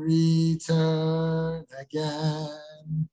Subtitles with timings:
[0.00, 3.08] return again.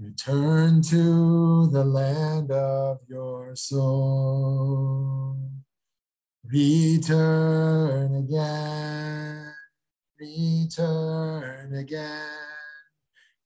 [0.00, 5.36] Return to the land of your soul.
[6.44, 9.52] Return again.
[10.20, 12.28] Return again.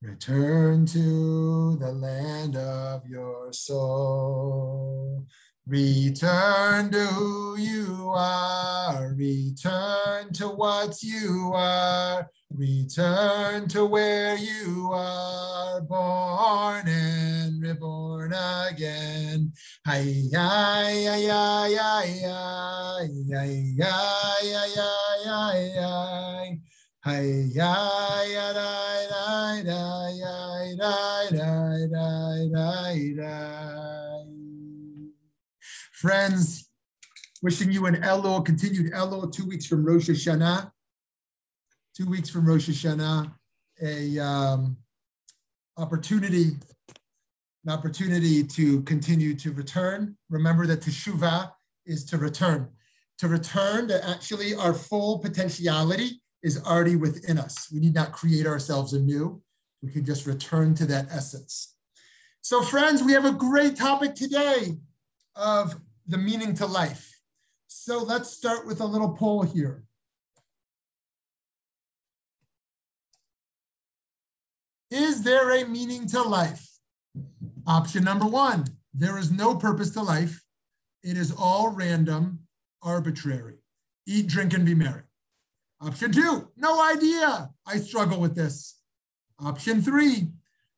[0.02, 5.26] Return to the land of your soul.
[5.66, 9.14] Return to who you are.
[9.16, 12.28] Return to what you are.
[12.54, 19.52] Return to where you are born and reborn again.
[19.86, 24.02] Hi, hi, hi, hi, hi, hi, hi,
[24.52, 24.78] hi,
[25.24, 26.58] hi, hi.
[27.04, 34.24] Hi, hi, hi, hi, hi, hi, hi, hi, hi, hi.
[35.94, 36.68] Friends,
[37.40, 40.70] wishing you an Elul, continued Elul, two weeks from Rosh Hashanah.
[41.94, 43.30] Two weeks from Rosh Hashanah,
[43.82, 44.78] a um,
[45.76, 46.52] opportunity,
[47.66, 50.16] an opportunity to continue to return.
[50.30, 51.52] Remember that Teshuvah
[51.84, 52.70] is to return.
[53.18, 57.68] To return to actually our full potentiality is already within us.
[57.70, 59.42] We need not create ourselves anew.
[59.82, 61.74] We can just return to that essence.
[62.40, 64.78] So, friends, we have a great topic today
[65.36, 65.74] of
[66.06, 67.20] the meaning to life.
[67.66, 69.84] So, let's start with a little poll here.
[74.92, 76.68] Is there a meaning to life?
[77.66, 80.44] Option number one there is no purpose to life.
[81.02, 82.40] It is all random,
[82.82, 83.54] arbitrary.
[84.06, 85.04] Eat, drink, and be merry.
[85.80, 87.48] Option two, no idea.
[87.66, 88.80] I struggle with this.
[89.38, 90.28] Option three,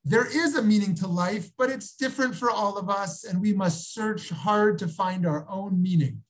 [0.04, 3.52] there is a meaning to life, but it's different for all of us, and we
[3.52, 6.22] must search hard to find our own meaning.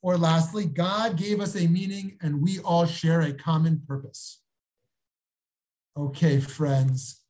[0.00, 4.40] Or lastly, God gave us a meaning, and we all share a common purpose.
[5.96, 7.20] Okay, friends,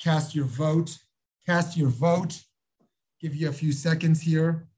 [0.00, 0.98] cast your vote.
[1.46, 2.42] Cast your vote.
[3.20, 4.68] Give you a few seconds here.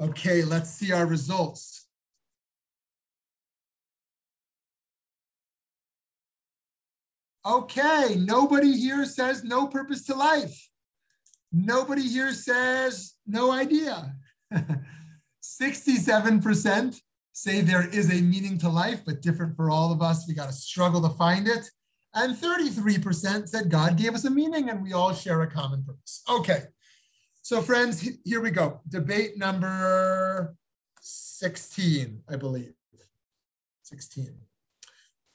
[0.00, 1.86] Okay, let's see our results.
[7.44, 10.68] Okay, nobody here says no purpose to life.
[11.50, 14.14] Nobody here says no idea.
[15.42, 17.00] 67%
[17.32, 20.26] say there is a meaning to life, but different for all of us.
[20.28, 21.68] We got to struggle to find it.
[22.14, 26.22] And 33% said God gave us a meaning and we all share a common purpose.
[26.30, 26.64] Okay,
[27.44, 28.80] so, friends, here we go.
[28.88, 30.54] Debate number
[31.00, 32.72] 16, I believe.
[33.82, 34.32] 16.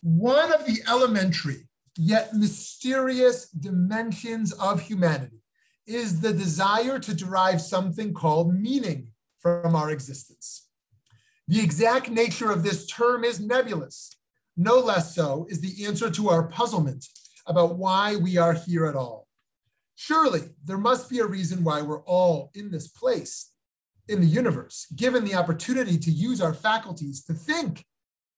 [0.02, 1.68] One of the elementary
[1.98, 5.42] yet mysterious dimensions of humanity
[5.86, 10.68] is the desire to derive something called meaning from our existence.
[11.48, 14.16] The exact nature of this term is nebulous.
[14.56, 17.06] No less so is the answer to our puzzlement
[17.46, 19.28] about why we are here at all.
[19.96, 23.52] Surely there must be a reason why we're all in this place
[24.08, 27.86] in the universe, given the opportunity to use our faculties to think,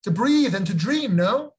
[0.04, 1.54] to breathe, and to dream, no?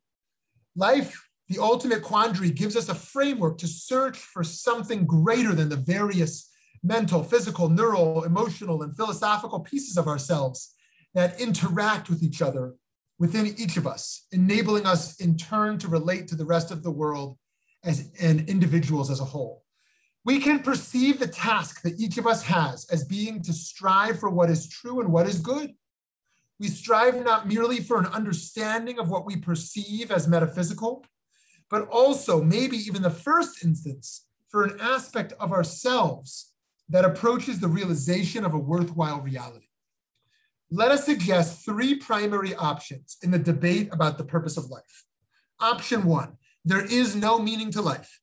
[0.74, 5.76] Life, the ultimate quandary, gives us a framework to search for something greater than the
[5.76, 6.49] various
[6.82, 10.74] mental, physical, neural, emotional, and philosophical pieces of ourselves
[11.14, 12.74] that interact with each other
[13.18, 16.90] within each of us, enabling us in turn to relate to the rest of the
[16.90, 17.36] world
[17.84, 19.62] as and individuals as a whole.
[20.24, 24.30] We can perceive the task that each of us has as being to strive for
[24.30, 25.72] what is true and what is good.
[26.58, 31.04] We strive not merely for an understanding of what we perceive as metaphysical,
[31.70, 36.49] but also, maybe even the first instance, for an aspect of ourselves
[36.90, 39.66] that approaches the realization of a worthwhile reality.
[40.70, 45.04] Let us suggest three primary options in the debate about the purpose of life.
[45.60, 48.20] Option one there is no meaning to life.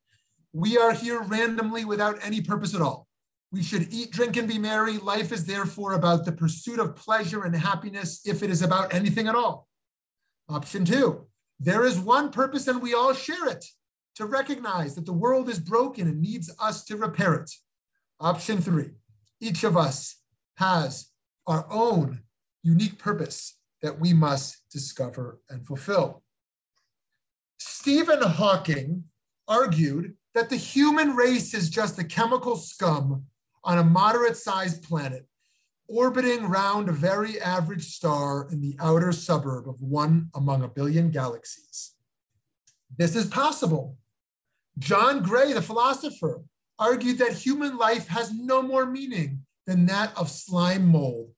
[0.53, 3.07] We are here randomly without any purpose at all.
[3.51, 4.97] We should eat, drink, and be merry.
[4.97, 9.27] Life is therefore about the pursuit of pleasure and happiness if it is about anything
[9.27, 9.67] at all.
[10.49, 11.25] Option two,
[11.59, 13.65] there is one purpose and we all share it
[14.15, 17.51] to recognize that the world is broken and needs us to repair it.
[18.19, 18.91] Option three,
[19.39, 20.17] each of us
[20.55, 21.09] has
[21.45, 22.23] our own
[22.63, 26.23] unique purpose that we must discover and fulfill.
[27.59, 29.05] Stephen Hawking
[29.47, 33.25] argued that the human race is just a chemical scum
[33.63, 35.27] on a moderate sized planet
[35.87, 41.09] orbiting round a very average star in the outer suburb of one among a billion
[41.09, 41.93] galaxies.
[42.97, 43.97] This is possible.
[44.77, 46.43] John Gray, the philosopher,
[46.79, 51.31] argued that human life has no more meaning than that of slime mold,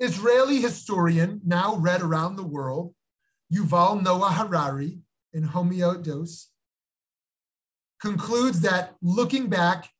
[0.00, 2.94] Israeli historian, now read around the world,
[3.52, 5.00] Yuval Noah Harari
[5.32, 6.50] in Homo Deus,
[8.00, 9.90] concludes that looking back,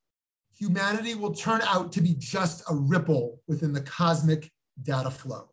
[0.56, 4.50] humanity will turn out to be just a ripple within the cosmic
[4.80, 5.50] data flow.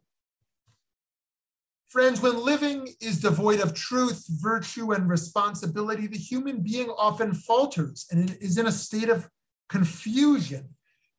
[1.95, 8.05] Friends, when living is devoid of truth, virtue, and responsibility, the human being often falters
[8.11, 9.29] and is in a state of
[9.69, 10.71] confusion,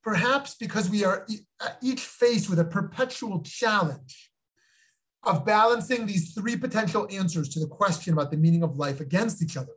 [0.05, 1.27] perhaps because we are
[1.63, 4.31] uh, each faced with a perpetual challenge
[5.23, 9.43] of balancing these three potential answers to the question about the meaning of life against
[9.43, 9.73] each other.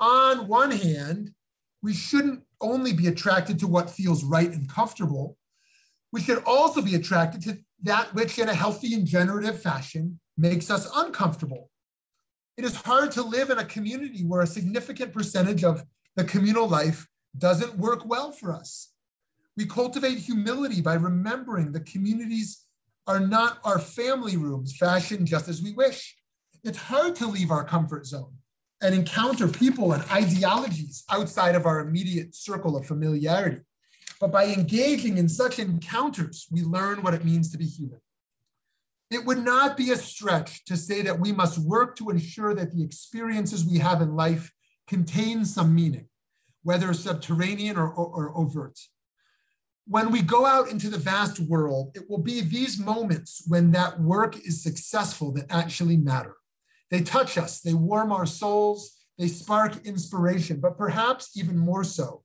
[0.00, 1.30] On one hand,
[1.80, 5.38] we shouldn't only be attracted to what feels right and comfortable,
[6.12, 10.70] we should also be attracted to that which, in a healthy and generative fashion, makes
[10.70, 11.70] us uncomfortable.
[12.56, 15.84] It is hard to live in a community where a significant percentage of
[16.16, 17.06] the communal life
[17.36, 18.92] doesn't work well for us.
[19.56, 22.64] We cultivate humility by remembering the communities
[23.06, 26.16] are not our family rooms fashioned just as we wish.
[26.64, 28.34] It's hard to leave our comfort zone
[28.82, 33.60] and encounter people and ideologies outside of our immediate circle of familiarity.
[34.20, 38.00] But by engaging in such encounters, we learn what it means to be human.
[39.10, 42.72] It would not be a stretch to say that we must work to ensure that
[42.72, 44.52] the experiences we have in life
[44.86, 46.08] contain some meaning,
[46.62, 48.78] whether subterranean or, or, or overt.
[49.86, 54.00] When we go out into the vast world, it will be these moments when that
[54.00, 56.36] work is successful that actually matter.
[56.90, 62.22] They touch us, they warm our souls, they spark inspiration, but perhaps even more so,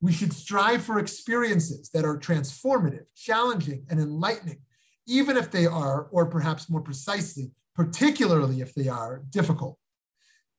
[0.00, 4.58] we should strive for experiences that are transformative, challenging, and enlightening,
[5.06, 9.78] even if they are, or perhaps more precisely, particularly if they are, difficult.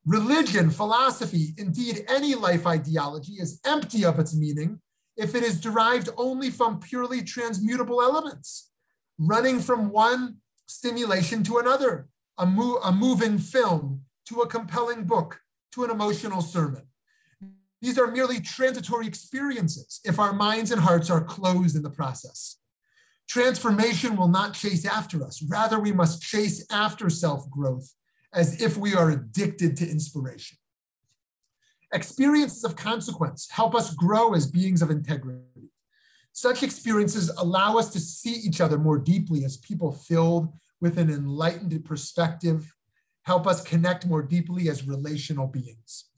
[0.06, 4.80] Religion, philosophy, indeed any life ideology is empty of its meaning
[5.18, 8.69] if it is derived only from purely transmutable elements,
[9.18, 10.38] running from one
[10.68, 12.07] stimulation to another,
[12.38, 15.39] a, mo- a moving film to a compelling book
[15.71, 16.83] to an emotional sermon.
[17.81, 22.57] These are merely transitory experiences if our minds and hearts are closed in the process.
[23.27, 25.42] Transformation will not chase after us.
[25.44, 27.94] Rather, we must chase after self growth
[28.33, 30.57] as if we are addicted to inspiration.
[31.94, 35.72] Experiences of consequence help us grow as beings of integrity.
[36.33, 41.10] Such experiences allow us to see each other more deeply as people filled with an
[41.10, 42.74] enlightened perspective,
[43.24, 46.10] help us connect more deeply as relational beings.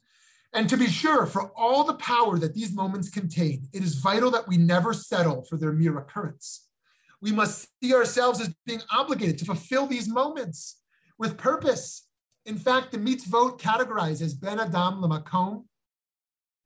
[0.53, 4.31] And to be sure, for all the power that these moments contain, it is vital
[4.31, 6.66] that we never settle for their mere occurrence.
[7.21, 10.81] We must see ourselves as being obligated to fulfill these moments
[11.17, 12.07] with purpose.
[12.45, 15.65] In fact, the mitzvot categorized as ben adam lemakom,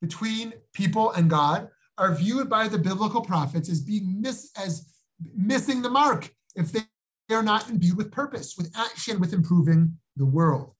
[0.00, 1.68] between people and God,
[1.98, 4.92] are viewed by the biblical prophets as being miss, as
[5.36, 6.82] missing the mark if they
[7.30, 10.74] are not imbued with purpose, with action, with improving the world.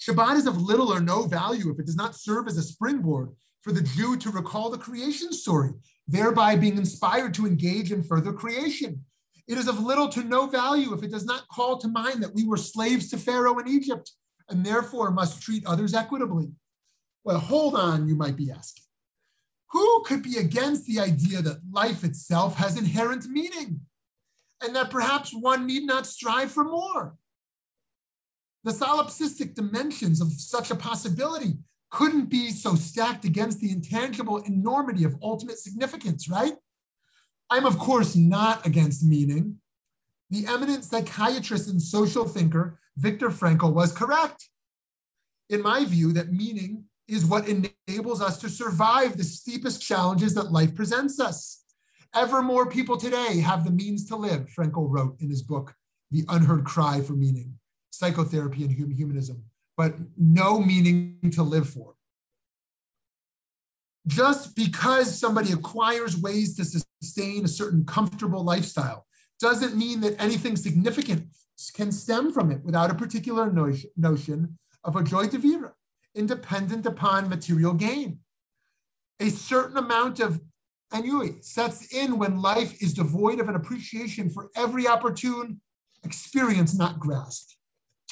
[0.00, 3.30] Shabbat is of little or no value if it does not serve as a springboard
[3.62, 5.70] for the Jew to recall the creation story,
[6.06, 9.04] thereby being inspired to engage in further creation.
[9.46, 12.34] It is of little to no value if it does not call to mind that
[12.34, 14.12] we were slaves to Pharaoh in Egypt
[14.48, 16.52] and therefore must treat others equitably.
[17.24, 18.84] Well, hold on, you might be asking.
[19.70, 23.80] Who could be against the idea that life itself has inherent meaning
[24.62, 27.16] and that perhaps one need not strive for more?
[28.62, 31.58] The solipsistic dimensions of such a possibility
[31.94, 36.54] couldn't be so stacked against the intangible enormity of ultimate significance, right?
[37.50, 39.58] I'm, of course, not against meaning.
[40.28, 44.48] The eminent psychiatrist and social thinker Viktor Frankl was correct.
[45.48, 50.50] In my view, that meaning is what enables us to survive the steepest challenges that
[50.50, 51.62] life presents us.
[52.12, 55.74] Ever more people today have the means to live, Frankl wrote in his book,
[56.10, 57.54] The Unheard Cry for Meaning,
[57.90, 59.44] Psychotherapy and Humanism,
[59.76, 61.94] but no meaning to live for.
[64.06, 69.06] Just because somebody acquires ways to sustain a certain comfortable lifestyle
[69.40, 71.26] doesn't mean that anything significant
[71.74, 75.74] can stem from it without a particular notion of a joie de vivre
[76.14, 78.18] independent upon material gain.
[79.20, 80.40] A certain amount of
[80.94, 85.60] ennui sets in when life is devoid of an appreciation for every opportune
[86.04, 87.56] experience not grasped.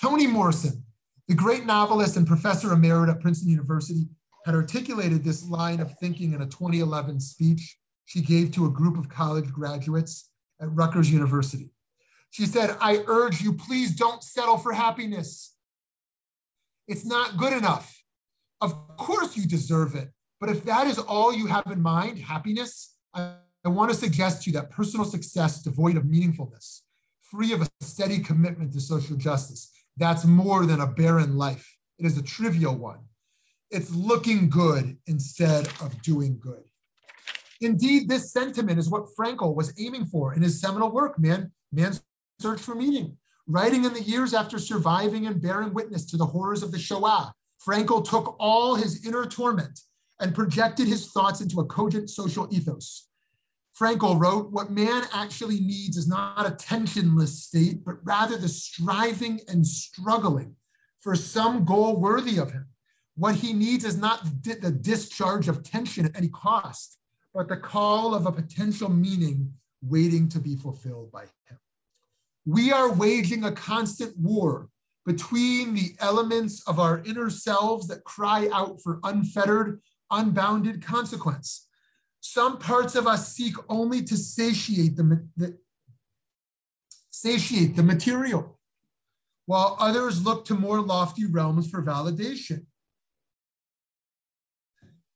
[0.01, 0.85] Toni Morrison,
[1.33, 4.07] the great novelist and professor emerit at Princeton University,
[4.45, 8.99] had articulated this line of thinking in a 2011 speech she gave to a group
[8.99, 10.29] of college graduates
[10.61, 11.71] at Rutgers University.
[12.29, 15.55] She said, I urge you, please don't settle for happiness.
[16.87, 18.03] It's not good enough.
[18.61, 20.11] Of course, you deserve it.
[20.39, 24.43] But if that is all you have in mind, happiness, I I want to suggest
[24.43, 26.81] to you that personal success devoid of meaningfulness,
[27.23, 31.77] free of a steady commitment to social justice, that's more than a barren life.
[31.99, 33.01] It is a trivial one.
[33.71, 36.65] It's looking good instead of doing good.
[37.61, 42.03] Indeed, this sentiment is what Frankl was aiming for in his seminal work, Man, Man's
[42.41, 43.17] Search for Meaning.
[43.47, 47.33] Writing in the years after surviving and bearing witness to the horrors of the Shoah,
[47.67, 49.81] Frankl took all his inner torment
[50.21, 53.09] and projected his thoughts into a cogent social ethos.
[53.79, 59.41] Frankl wrote, What man actually needs is not a tensionless state, but rather the striving
[59.49, 60.57] and struggling
[61.01, 62.67] for some goal worthy of him.
[63.17, 66.99] What he needs is not the discharge of tension at any cost,
[67.35, 71.59] but the call of a potential meaning waiting to be fulfilled by him.
[72.47, 74.69] We are waging a constant war
[75.05, 81.69] between the elements of our inner selves that cry out for unfettered, unbounded consequence.
[82.25, 85.59] Some parts of us seek only to satiate the, the
[87.11, 88.61] satiate the material,
[89.47, 92.67] while others look to more lofty realms for validation.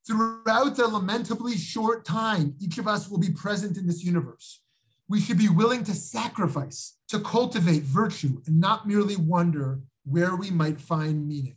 [0.05, 4.61] Throughout the lamentably short time each of us will be present in this universe,
[5.07, 10.51] we should be willing to sacrifice, to cultivate virtue, and not merely wonder where we
[10.51, 11.55] might find meaning.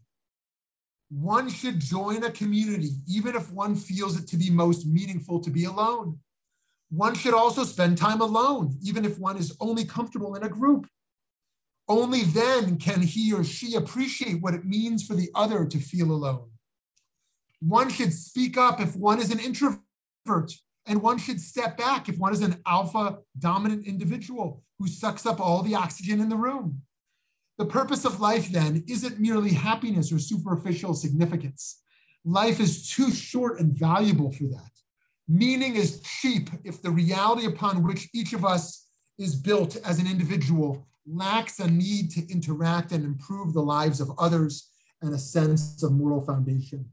[1.11, 5.51] One should join a community, even if one feels it to be most meaningful to
[5.51, 6.21] be alone.
[6.91, 10.87] One should also spend time alone, even if one is only comfortable in a group.
[11.89, 16.13] Only then can he or she appreciate what it means for the other to feel
[16.13, 16.51] alone.
[17.61, 20.53] One should speak up if one is an introvert
[20.87, 25.41] and one should step back if one is an alpha dominant individual who sucks up
[25.41, 26.83] all the oxygen in the room.
[27.61, 31.83] The purpose of life then isn't merely happiness or superficial significance.
[32.25, 34.71] Life is too short and valuable for that.
[35.29, 38.87] Meaning is cheap if the reality upon which each of us
[39.19, 44.11] is built as an individual lacks a need to interact and improve the lives of
[44.19, 44.71] others
[45.03, 46.87] and a sense of moral foundation.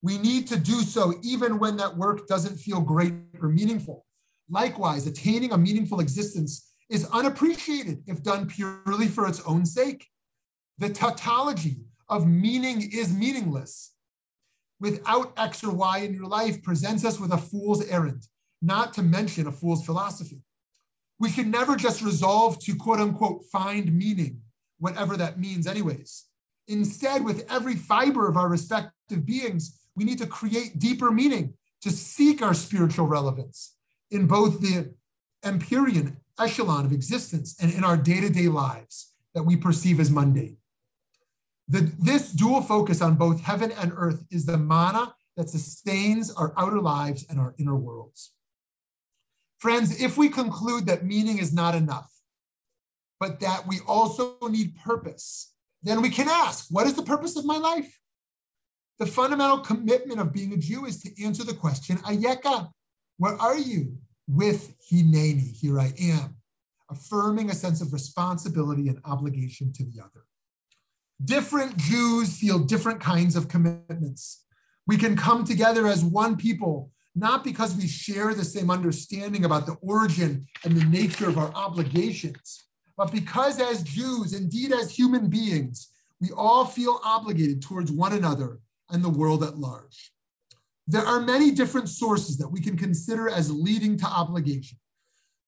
[0.00, 4.06] We need to do so even when that work doesn't feel great or meaningful.
[4.48, 10.06] Likewise, attaining a meaningful existence is unappreciated if done purely for its own sake.
[10.78, 11.78] The tautology
[12.08, 13.92] of meaning is meaningless
[14.80, 18.22] without X or Y in your life presents us with a fool's errand,
[18.62, 20.42] not to mention a fool's philosophy.
[21.18, 24.42] We should never just resolve to quote unquote find meaning,
[24.78, 26.24] whatever that means, anyways.
[26.68, 31.90] Instead, with every fiber of our respective beings, we need to create deeper meaning to
[31.90, 33.76] seek our spiritual relevance
[34.10, 34.92] in both the
[35.42, 40.10] Empyrean echelon of existence and in our day to day lives that we perceive as
[40.10, 40.56] mundane.
[41.68, 46.54] The, this dual focus on both heaven and earth is the manna that sustains our
[46.56, 48.32] outer lives and our inner worlds.
[49.58, 52.12] Friends, if we conclude that meaning is not enough,
[53.18, 57.44] but that we also need purpose, then we can ask, what is the purpose of
[57.44, 57.98] my life?
[58.98, 62.70] The fundamental commitment of being a Jew is to answer the question, Ayeka,
[63.18, 63.98] where are you?
[64.28, 66.36] With Hineni, here I am,
[66.90, 70.24] affirming a sense of responsibility and obligation to the other.
[71.24, 74.44] Different Jews feel different kinds of commitments.
[74.86, 79.66] We can come together as one people, not because we share the same understanding about
[79.66, 82.64] the origin and the nature of our obligations,
[82.96, 85.88] but because as Jews, indeed as human beings,
[86.20, 90.12] we all feel obligated towards one another and the world at large.
[90.86, 94.78] There are many different sources that we can consider as leading to obligation,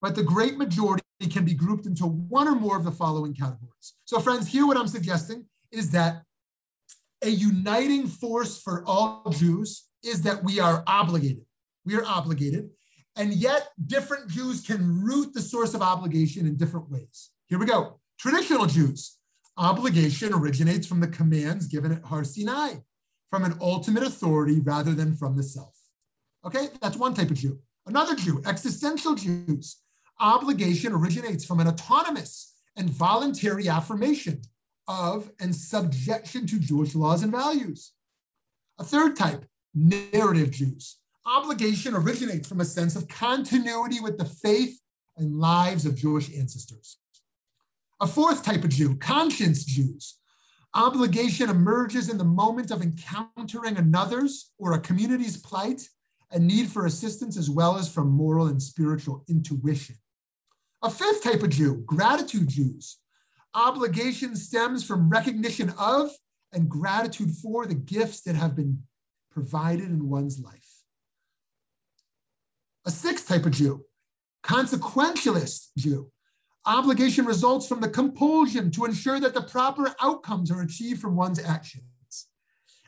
[0.02, 3.95] but the great majority can be grouped into one or more of the following categories.
[4.04, 6.23] So, friends, here what I'm suggesting is that
[7.23, 11.45] a uniting force for all Jews is that we are obligated.
[11.85, 12.71] We are obligated,
[13.16, 17.30] and yet different Jews can root the source of obligation in different ways.
[17.47, 18.00] Here we go.
[18.18, 19.18] Traditional Jews,
[19.57, 22.75] obligation originates from the commands given at Har Sinai
[23.30, 25.75] from an ultimate authority rather than from the self.
[26.44, 27.58] Okay, that's one type of Jew.
[27.87, 29.78] Another Jew, existential Jews,
[30.20, 34.42] obligation originates from an autonomous and voluntary affirmation
[34.87, 37.92] of and subjection to Jewish laws and values.
[38.78, 39.44] A third type,
[39.75, 40.99] narrative Jews.
[41.26, 44.80] Obligation originates from a sense of continuity with the faith
[45.16, 46.99] and lives of Jewish ancestors.
[48.00, 50.17] A fourth type of Jew, conscience Jews,
[50.75, 55.88] Obligation emerges in the moment of encountering another's or a community's plight
[56.30, 59.96] a need for assistance, as well as from moral and spiritual intuition.
[60.82, 62.98] A fifth type of Jew, gratitude Jews.
[63.54, 66.10] Obligation stems from recognition of
[66.52, 68.82] and gratitude for the gifts that have been
[69.30, 70.82] provided in one's life.
[72.84, 73.84] A sixth type of Jew,
[74.44, 76.10] consequentialist Jew.
[76.68, 81.42] Obligation results from the compulsion to ensure that the proper outcomes are achieved from one's
[81.42, 82.26] actions.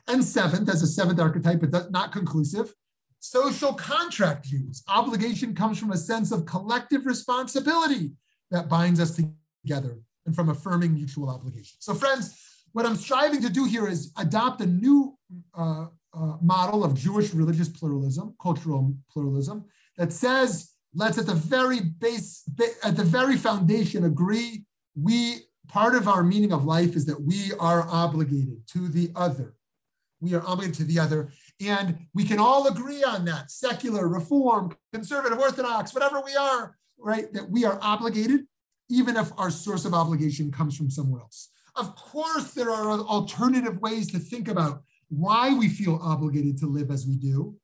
[0.06, 2.74] And seventh, as a seventh archetype, but not conclusive,
[3.20, 4.82] social contract Jews.
[4.86, 8.12] Obligation comes from a sense of collective responsibility
[8.50, 9.18] that binds us
[9.64, 11.78] together and from affirming mutual obligation.
[11.80, 12.38] So, friends,
[12.72, 15.16] what I'm striving to do here is adopt a new
[15.56, 19.64] uh, uh, model of Jewish religious pluralism, cultural pluralism,
[19.96, 22.42] that says let's at the very base,
[22.82, 27.52] at the very foundation, agree we part of our meaning of life is that we
[27.60, 29.54] are obligated to the other.
[30.20, 31.30] We are obligated to the other,
[31.60, 33.50] and we can all agree on that.
[33.50, 37.32] Secular, reform, conservative, orthodox, whatever we are, right?
[37.32, 38.46] That we are obligated,
[38.90, 41.50] even if our source of obligation comes from somewhere else.
[41.76, 46.90] Of course, there are alternative ways to think about why we feel obligated to live
[46.90, 47.54] as we do.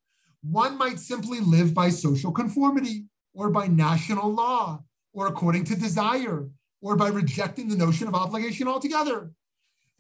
[0.42, 3.06] One might simply live by social conformity
[3.37, 6.49] or by national law or according to desire
[6.81, 9.31] or by rejecting the notion of obligation altogether.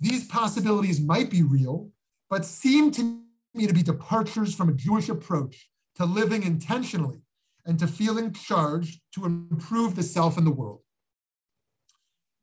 [0.00, 1.90] These possibilities might be real,
[2.28, 3.20] but seem to
[3.54, 7.22] me to be departures from a Jewish approach to living intentionally
[7.64, 10.80] and to feeling charged to improve the self and the world.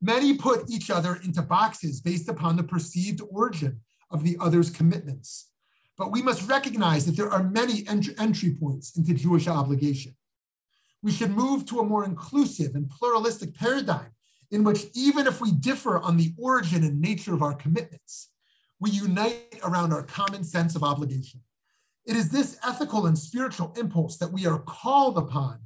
[0.00, 5.50] Many put each other into boxes based upon the perceived origin of the other's commitments.
[5.96, 10.14] But we must recognize that there are many entry points into Jewish obligation.
[11.04, 14.12] We should move to a more inclusive and pluralistic paradigm
[14.50, 18.30] in which, even if we differ on the origin and nature of our commitments,
[18.80, 21.40] we unite around our common sense of obligation.
[22.06, 25.58] It is this ethical and spiritual impulse that we are called upon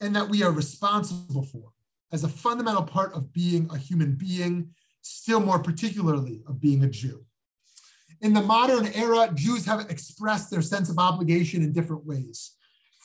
[0.00, 1.72] and that we are responsible for
[2.10, 4.70] as a fundamental part of being a human being,
[5.02, 7.26] still more particularly of being a Jew.
[8.22, 12.52] In the modern era, Jews have expressed their sense of obligation in different ways.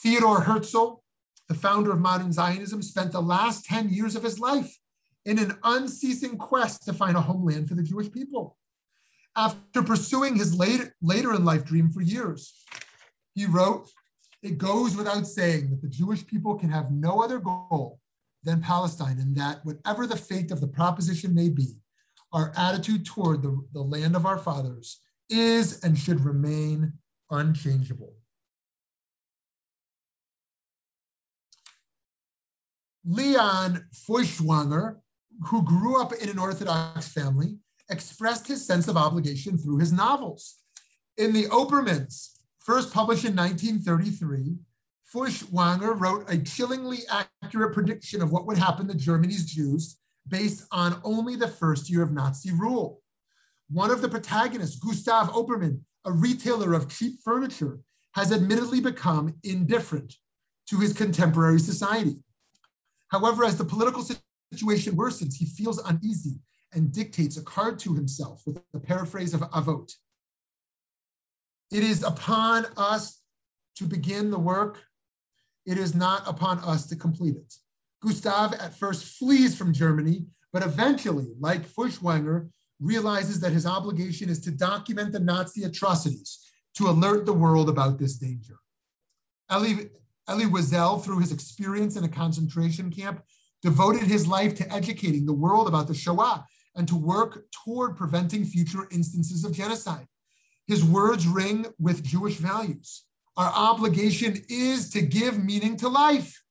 [0.02, 1.02] Theodore Herzl,
[1.48, 4.78] the founder of modern Zionism, spent the last 10 years of his life
[5.26, 8.58] in an unceasing quest to find a homeland for the Jewish people.
[9.36, 12.54] After pursuing his later, later in life dream for years,
[13.34, 13.90] he wrote,
[14.42, 18.00] It goes without saying that the Jewish people can have no other goal
[18.44, 21.80] than Palestine, and that whatever the fate of the proposition may be,
[22.32, 26.94] our attitude toward the, the land of our fathers is and should remain
[27.32, 28.14] unchangeable.
[33.08, 34.98] Leon Feuchtwanger,
[35.48, 40.56] who grew up in an Orthodox family, expressed his sense of obligation through his novels.
[41.18, 44.56] In the Oppermanns, first published in 1933,
[45.14, 47.00] Feuchtwanger wrote a chillingly
[47.44, 52.02] accurate prediction of what would happen to Germany's Jews based on only the first year
[52.02, 53.02] of Nazi rule.
[53.70, 57.80] One of the protagonists, Gustav Oppermann, a retailer of cheap furniture,
[58.16, 60.16] has admittedly become indifferent
[60.70, 62.24] to his contemporary society.
[63.10, 64.04] However, as the political
[64.52, 66.40] situation worsens, he feels uneasy
[66.74, 69.94] and dictates a card to himself with a paraphrase of Avot.
[71.72, 73.22] It is upon us
[73.78, 74.84] to begin the work
[75.66, 77.56] it is not upon us to complete it.
[78.02, 84.40] Gustav at first flees from Germany, but eventually, like Feuchtwanger, realizes that his obligation is
[84.42, 86.40] to document the Nazi atrocities
[86.76, 88.58] to alert the world about this danger.
[89.50, 89.90] Elie,
[90.28, 93.22] Elie Wiesel, through his experience in a concentration camp,
[93.62, 98.44] devoted his life to educating the world about the Shoah and to work toward preventing
[98.44, 100.08] future instances of genocide.
[100.68, 103.04] His words ring with Jewish values.
[103.38, 106.42] Our obligation is to give meaning to life.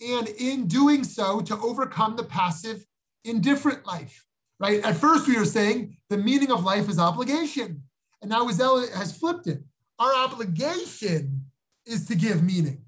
[0.00, 2.84] And in doing so, to overcome the passive,
[3.24, 4.24] indifferent life,
[4.58, 4.82] right?
[4.82, 7.82] At first, we were saying the meaning of life is obligation.
[8.20, 9.62] And now Wiesel has flipped it.
[9.98, 11.46] Our obligation
[11.86, 12.84] is to give meaning.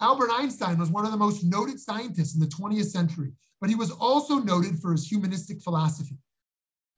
[0.00, 3.76] Albert Einstein was one of the most noted scientists in the 20th century, but he
[3.76, 6.16] was also noted for his humanistic philosophy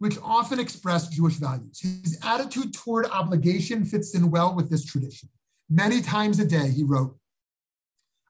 [0.03, 1.79] which often expressed Jewish values.
[1.79, 5.29] His attitude toward obligation fits in well with this tradition.
[5.71, 7.17] Many times a day, he wrote,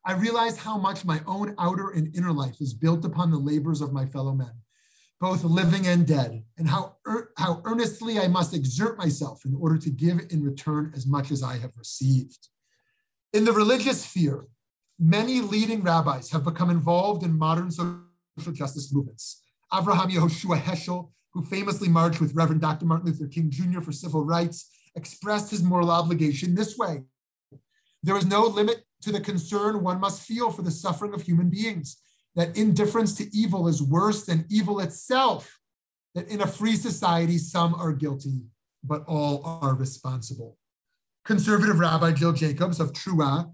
[0.05, 3.81] I realize how much my own outer and inner life is built upon the labors
[3.81, 4.53] of my fellow men,
[5.19, 9.79] both living and dead, and how, er- how earnestly I must exert myself in order
[9.79, 12.49] to give in return as much as I have received.
[13.33, 14.45] In the religious sphere,
[14.99, 19.43] many leading rabbis have become involved in modern social justice movements.
[19.73, 22.87] Avraham Yehoshua Heschel who famously marched with Reverend Dr.
[22.87, 23.81] Martin Luther King Jr.
[23.81, 27.03] for civil rights, expressed his moral obligation this way
[28.03, 31.49] There is no limit to the concern one must feel for the suffering of human
[31.49, 31.97] beings,
[32.35, 35.59] that indifference to evil is worse than evil itself,
[36.15, 38.43] that in a free society, some are guilty,
[38.85, 40.57] but all are responsible.
[41.25, 43.53] Conservative Rabbi Jill Jacobs of T'ruah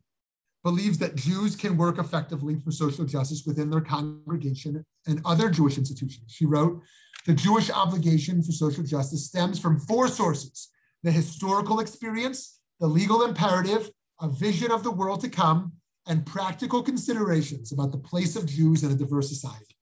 [0.65, 5.79] believes that Jews can work effectively for social justice within their congregation and other Jewish
[5.79, 6.33] institutions.
[6.33, 6.83] She wrote,
[7.27, 10.69] the Jewish obligation for social justice stems from four sources,
[11.03, 13.91] the historical experience, the legal imperative,
[14.21, 15.73] a vision of the world to come,
[16.07, 19.77] and practical considerations about the place of Jews in a diverse society.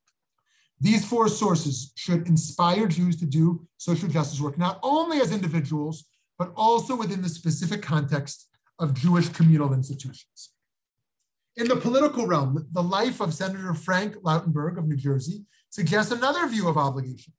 [0.80, 6.04] These four sources should inspire Jews to do social justice work, not only as individuals,
[6.38, 10.50] but also within the specific context of Jewish communal institutions.
[11.56, 16.46] In the political realm, the life of Senator Frank Lautenberg of New Jersey suggests another
[16.46, 17.32] view of obligation.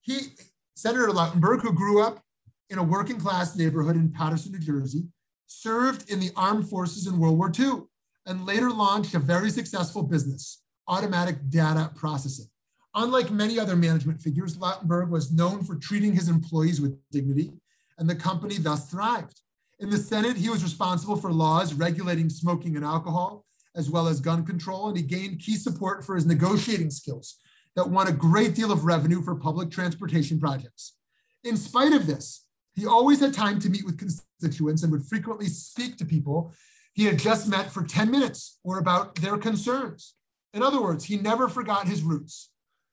[0.00, 0.34] He,
[0.76, 2.22] Senator Lautenberg, who grew up
[2.70, 5.08] in a working class neighborhood in Paterson, New Jersey,
[5.48, 7.82] served in the armed forces in World War II
[8.26, 12.46] and later launched a very successful business, automatic data processing.
[12.94, 17.52] Unlike many other management figures, Lautenberg was known for treating his employees with dignity,
[17.98, 19.40] and the company thus thrived.
[19.80, 23.44] In the Senate, he was responsible for laws regulating smoking and alcohol,
[23.76, 27.36] as well as gun control, and he gained key support for his negotiating skills
[27.76, 30.96] that won a great deal of revenue for public transportation projects.
[31.44, 35.46] In spite of this, he always had time to meet with constituents and would frequently
[35.46, 36.52] speak to people
[36.94, 40.14] he had just met for 10 minutes or about their concerns.
[40.52, 42.50] In other words, he never forgot his roots.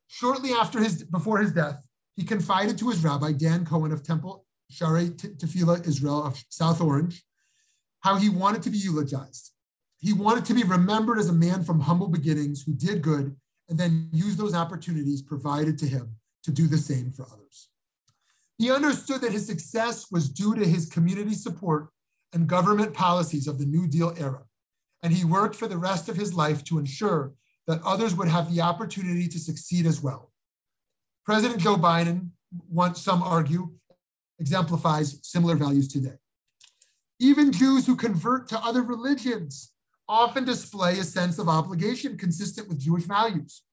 [0.07, 4.45] Shortly after his, before his death, he confided to his rabbi, Dan Cohen of Temple
[4.71, 7.23] Shaarei Tefillah Israel of South Orange,
[8.01, 9.51] how he wanted to be eulogized.
[9.97, 13.35] He wanted to be remembered as a man from humble beginnings who did good
[13.69, 17.69] and then used those opportunities provided to him to do the same for others.
[18.57, 21.89] He understood that his success was due to his community support
[22.33, 24.43] and government policies of the New Deal era,
[25.01, 27.33] and he worked for the rest of his life to ensure
[27.67, 30.31] that others would have the opportunity to succeed as well.
[31.25, 32.29] President Joe Biden,
[32.69, 33.71] once some argue,
[34.39, 36.17] exemplifies similar values today.
[37.19, 39.71] Even Jews who convert to other religions
[40.07, 43.63] often display a sense of obligation consistent with Jewish values.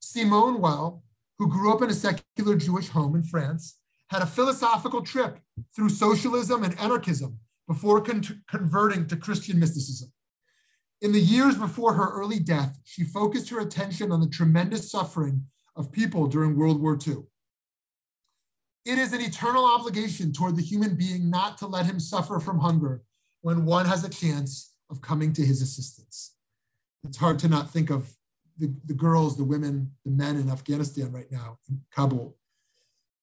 [0.00, 1.02] Simone Weil,
[1.38, 5.40] who grew up in a secular Jewish home in France, had a philosophical trip
[5.74, 10.12] through socialism and anarchism before con- converting to Christian mysticism.
[11.00, 15.46] In the years before her early death, she focused her attention on the tremendous suffering
[15.76, 17.24] of people during World War II.
[18.84, 22.58] It is an eternal obligation toward the human being not to let him suffer from
[22.58, 23.02] hunger
[23.40, 26.34] when one has a chance of coming to his assistance.
[27.06, 28.14] It's hard to not think of
[28.58, 32.36] the, the girls, the women, the men in Afghanistan right now, in Kabul.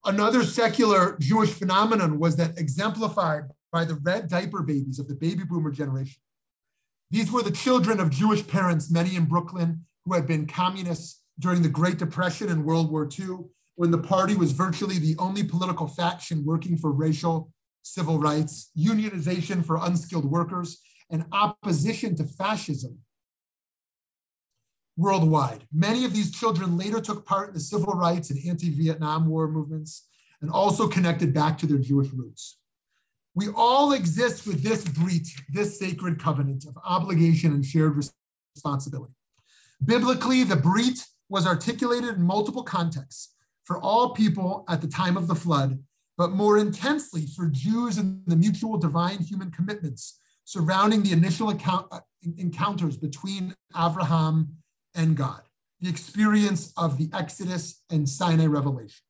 [0.03, 5.43] Another secular Jewish phenomenon was that exemplified by the red diaper babies of the baby
[5.43, 6.21] boomer generation.
[7.11, 11.61] These were the children of Jewish parents, many in Brooklyn, who had been communists during
[11.61, 13.45] the Great Depression and World War II
[13.75, 17.51] when the party was virtually the only political faction working for racial
[17.83, 22.99] civil rights, unionization for unskilled workers, and opposition to fascism
[24.97, 25.65] worldwide.
[25.73, 30.07] Many of these children later took part in the civil rights and anti-Vietnam War movements
[30.41, 32.57] and also connected back to their Jewish roots.
[33.33, 37.95] We all exist with this brit, this sacred covenant of obligation and shared
[38.55, 39.13] responsibility.
[39.83, 43.33] Biblically, the brit was articulated in multiple contexts,
[43.71, 45.81] for all people at the time of the flood,
[46.17, 51.87] but more intensely for Jews and the mutual divine human commitments surrounding the initial account,
[51.89, 52.01] uh,
[52.37, 54.49] encounters between Abraham
[54.93, 55.43] and God,
[55.79, 59.05] the experience of the Exodus and Sinai revelation.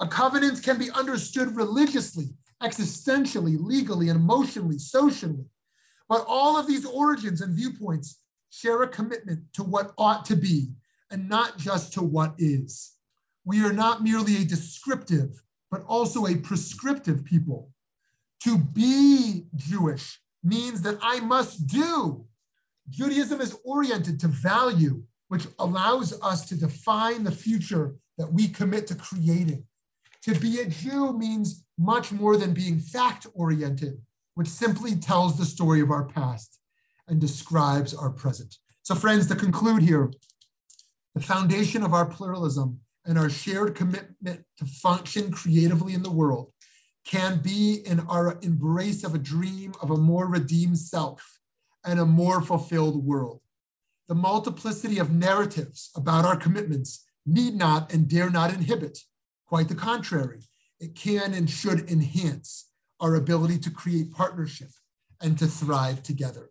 [0.00, 2.28] A covenant can be understood religiously,
[2.62, 5.44] existentially, legally, and emotionally, socially.
[6.08, 10.70] But all of these origins and viewpoints share a commitment to what ought to be
[11.10, 12.95] and not just to what is
[13.46, 17.70] we are not merely a descriptive, but also a prescriptive people.
[18.42, 22.26] To be Jewish means that I must do.
[22.90, 28.88] Judaism is oriented to value, which allows us to define the future that we commit
[28.88, 29.64] to creating.
[30.24, 34.00] To be a Jew means much more than being fact oriented,
[34.34, 36.58] which simply tells the story of our past
[37.06, 38.56] and describes our present.
[38.82, 40.10] So, friends, to conclude here,
[41.14, 46.52] the foundation of our pluralism and our shared commitment to function creatively in the world
[47.06, 51.38] can be in our embrace of a dream of a more redeemed self
[51.84, 53.40] and a more fulfilled world.
[54.08, 58.98] The multiplicity of narratives about our commitments need not and dare not inhibit.
[59.46, 60.40] Quite the contrary,
[60.80, 64.70] it can and should enhance our ability to create partnership
[65.20, 66.50] and to thrive together.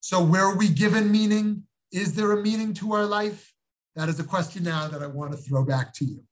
[0.00, 1.64] So, where are we given meaning?
[1.90, 3.53] Is there a meaning to our life?
[3.96, 6.24] That is a question now that I want to throw back to you.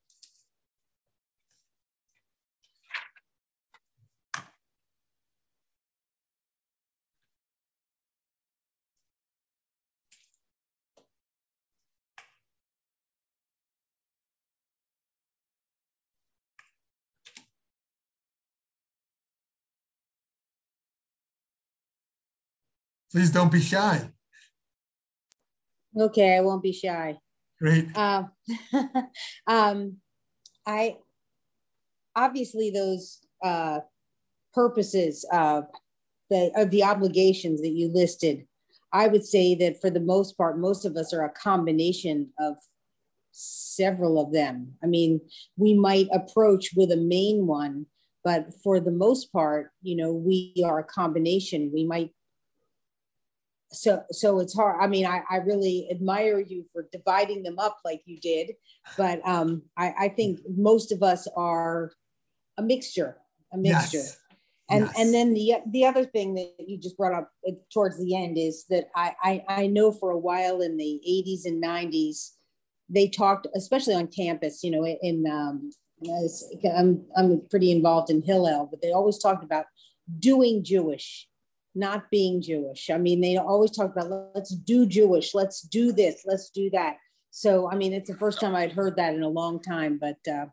[23.13, 24.09] Please don't be shy.
[25.95, 27.19] Okay, I won't be shy.
[27.63, 27.97] Great.
[27.97, 28.33] Um,
[29.47, 29.97] um,
[30.67, 30.97] I
[32.17, 33.81] obviously those uh,
[34.53, 35.67] purposes of
[36.29, 38.49] the of the obligations that you listed.
[38.93, 42.57] I would say that for the most part, most of us are a combination of
[43.31, 44.73] several of them.
[44.83, 45.21] I mean,
[45.57, 47.87] we might approach with a main one,
[48.25, 51.71] but for the most part, you know, we are a combination.
[51.73, 52.11] We might
[53.73, 57.79] so so it's hard i mean I, I really admire you for dividing them up
[57.85, 58.53] like you did
[58.97, 61.93] but um i i think most of us are
[62.59, 63.17] a mixture
[63.53, 64.19] a mixture yes.
[64.71, 64.95] and yes.
[64.99, 68.37] and then the the other thing that you just brought up uh, towards the end
[68.39, 72.33] is that I, I i know for a while in the 80s and 90s
[72.89, 75.71] they talked especially on campus you know in um
[76.77, 79.67] I'm, I'm pretty involved in hillel but they always talked about
[80.19, 81.29] doing jewish
[81.75, 82.91] not being Jewish.
[82.91, 86.97] I mean, they always talk about let's do Jewish, let's do this, let's do that.
[87.31, 90.19] So, I mean, it's the first time I'd heard that in a long time, but
[90.31, 90.47] uh,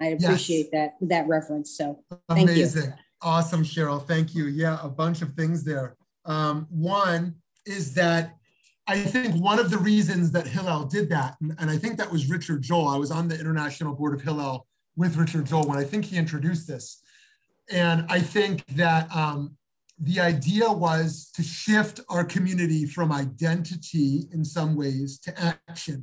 [0.00, 0.92] I appreciate yes.
[1.00, 1.76] that that reference.
[1.76, 2.94] So, thank amazing, you.
[3.20, 4.04] awesome, Cheryl.
[4.04, 4.46] Thank you.
[4.46, 5.96] Yeah, a bunch of things there.
[6.24, 8.36] Um, one is that
[8.86, 12.10] I think one of the reasons that Hillel did that, and, and I think that
[12.10, 12.88] was Richard Joel.
[12.88, 14.66] I was on the international board of Hillel
[14.96, 17.02] with Richard Joel when I think he introduced this.
[17.70, 19.56] And I think that um,
[20.02, 26.02] the idea was to shift our community from identity in some ways to action.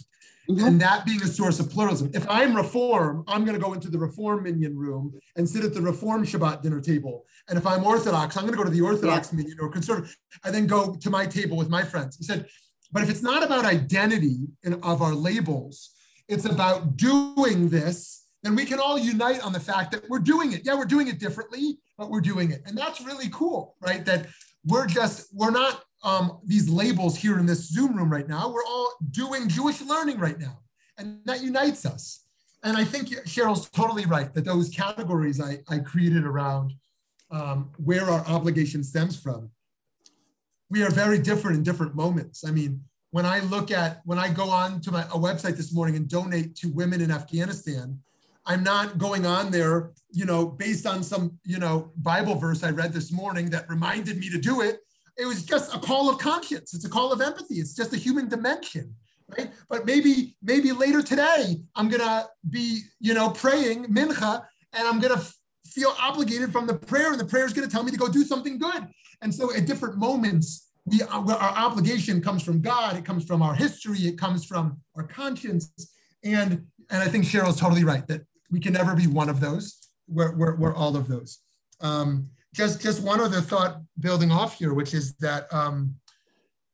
[0.50, 0.66] Mm-hmm.
[0.66, 2.10] And that being a source of pluralism.
[2.14, 5.74] If I'm Reform, I'm going to go into the Reform Minyan room and sit at
[5.74, 7.26] the Reform Shabbat dinner table.
[7.50, 9.38] And if I'm Orthodox, I'm going to go to the Orthodox yeah.
[9.38, 12.16] Minyan or Conservative, and then go to my table with my friends.
[12.18, 12.48] He said,
[12.92, 15.92] but if it's not about identity in, of our labels,
[16.28, 20.54] it's about doing this, then we can all unite on the fact that we're doing
[20.54, 20.62] it.
[20.64, 22.62] Yeah, we're doing it differently, but we're doing it.
[22.66, 24.06] And that's really cool, right?
[24.06, 24.28] That
[24.66, 28.50] we're just, we're not um, these labels here in this Zoom room right now.
[28.50, 30.60] We're all doing Jewish learning right now.
[30.98, 32.24] And that unites us.
[32.64, 36.74] And I think Cheryl's totally right that those categories I, I created around
[37.32, 39.50] um, where our obligation stems from,
[40.70, 42.46] we are very different in different moments.
[42.46, 42.82] I mean,
[43.12, 46.08] when I look at, when I go on to my, a website this morning and
[46.08, 48.00] donate to women in Afghanistan,
[48.50, 52.72] I'm not going on there, you know, based on some, you know, Bible verse I
[52.72, 54.80] read this morning that reminded me to do it.
[55.20, 56.74] It was just a call of conscience.
[56.74, 57.56] It's a call of empathy.
[57.60, 58.96] It's just a human dimension,
[59.38, 59.52] right?
[59.70, 65.18] But maybe, maybe later today, I'm gonna be, you know, praying mincha, and I'm gonna
[65.18, 65.36] f-
[65.68, 68.24] feel obligated from the prayer, and the prayer is gonna tell me to go do
[68.24, 68.88] something good.
[69.22, 72.98] And so, at different moments, we, our obligation comes from God.
[72.98, 74.00] It comes from our history.
[74.00, 75.70] It comes from our conscience.
[76.24, 79.78] And and I think Cheryl's totally right that we can never be one of those.
[80.08, 81.40] We're, we're, we're all of those.
[81.82, 85.96] Um, just, just one other thought building off here, which is that, um,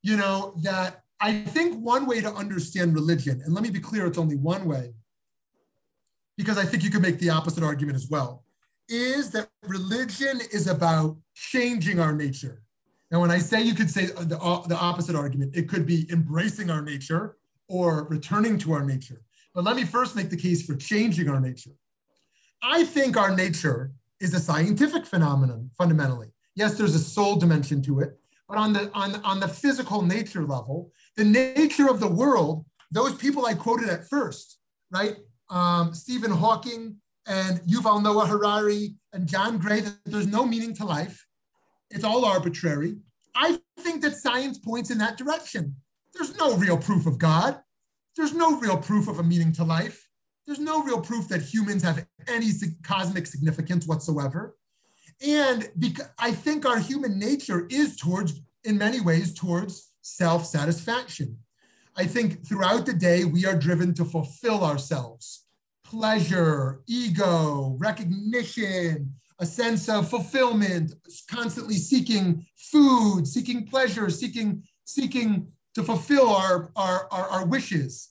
[0.01, 4.05] you know, that I think one way to understand religion, and let me be clear,
[4.05, 4.93] it's only one way,
[6.37, 8.43] because I think you could make the opposite argument as well,
[8.87, 12.61] is that religion is about changing our nature.
[13.11, 16.69] And when I say you could say the, the opposite argument, it could be embracing
[16.69, 19.21] our nature or returning to our nature.
[19.55, 21.71] But let me first make the case for changing our nature.
[22.61, 26.27] I think our nature is a scientific phenomenon fundamentally.
[26.55, 30.43] Yes, there's a soul dimension to it, but on the on, on the physical nature
[30.43, 34.57] level, the nature of the world, those people I quoted at first,
[34.91, 35.15] right?
[35.49, 40.85] Um, Stephen Hawking and Yuval Noah Harari and John Gray, that there's no meaning to
[40.85, 41.25] life.
[41.91, 42.97] It's all arbitrary.
[43.35, 45.75] I think that science points in that direction.
[46.13, 47.59] There's no real proof of God.
[48.15, 50.07] There's no real proof of a meaning to life.
[50.45, 52.51] There's no real proof that humans have any
[52.83, 54.55] cosmic significance whatsoever.
[55.25, 61.37] And because I think our human nature is towards, in many ways, towards self satisfaction.
[61.97, 65.45] I think throughout the day, we are driven to fulfill ourselves
[65.85, 70.93] pleasure, ego, recognition, a sense of fulfillment,
[71.29, 78.09] constantly seeking food, seeking pleasure, seeking, seeking to fulfill our, our, our, our wishes.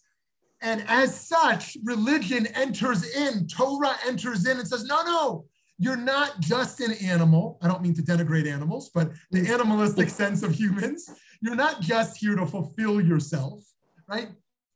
[0.63, 5.45] And as such, religion enters in, Torah enters in and says, no, no,
[5.79, 7.59] you're not just an animal.
[7.63, 11.11] I don't mean to denigrate animals, but the animalistic sense of humans.
[11.41, 13.65] You're not just here to fulfill yourself,
[14.09, 14.29] right?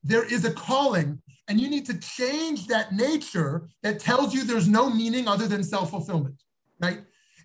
[0.03, 4.69] There is a calling, and you need to change that nature that tells you there's
[4.69, 6.43] no meaning other than self fulfillment,
[6.81, 7.01] right?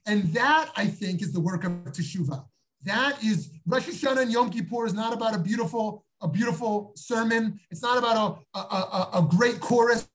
[0.06, 2.46] And that, I think, is the work of Teshuvah.
[2.84, 7.60] That is Rosh Hashanah and Yom Kippur is not about a beautiful, a beautiful sermon.
[7.72, 10.08] It's not about a, a, a, a great chorus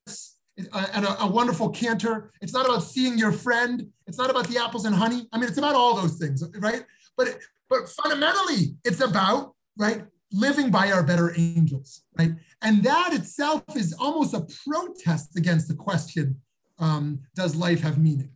[0.57, 2.31] and a, a, wonderful cantor.
[2.41, 3.87] It's not about seeing your friend.
[4.07, 5.27] It's not about the apples and honey.
[5.31, 6.83] I mean, it's about all those things, right?
[7.15, 12.31] But but fundamentally, it's about, right, living by our better angels, right?
[12.61, 16.41] And that itself is almost a protest against the question
[16.79, 18.31] um, does life have meaning?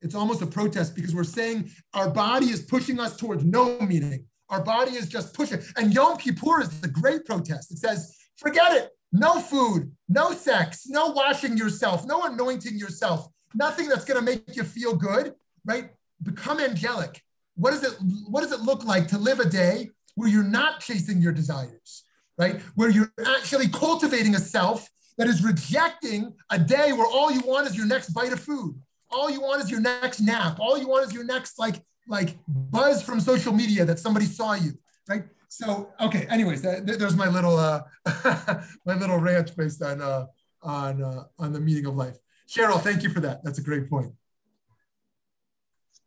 [0.00, 4.24] It's almost a protest because we're saying our body is pushing us towards no meaning.
[4.48, 5.60] Our body is just pushing.
[5.76, 7.70] And Yom Kippur is the great protest.
[7.70, 8.90] It says, forget it.
[9.12, 14.54] No food, no sex, no washing yourself, no anointing yourself, nothing that's going to make
[14.54, 15.34] you feel good,
[15.64, 15.90] right?
[16.22, 17.22] Become angelic.
[17.56, 20.80] What does it what does it look like to live a day where you're not
[20.80, 22.04] chasing your desires,
[22.36, 22.60] right?
[22.74, 27.66] Where you're actually cultivating a self that is rejecting a day where all you want
[27.66, 28.80] is your next bite of food.
[29.10, 30.58] All you want is your next nap.
[30.60, 34.54] All you want is your next like like buzz from social media that somebody saw
[34.54, 34.72] you,
[35.08, 35.24] right?
[35.48, 36.26] So okay.
[36.28, 37.82] Anyways, that, there's my little uh,
[38.86, 40.26] my little rant based on uh,
[40.62, 42.16] on uh, on the meaning of life.
[42.48, 43.44] Cheryl, thank you for that.
[43.44, 44.12] That's a great point.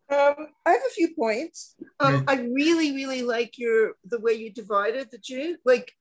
[0.09, 1.75] Um, I have a few points.
[1.99, 5.93] Um, I really, really like your the way you divided the Jews, like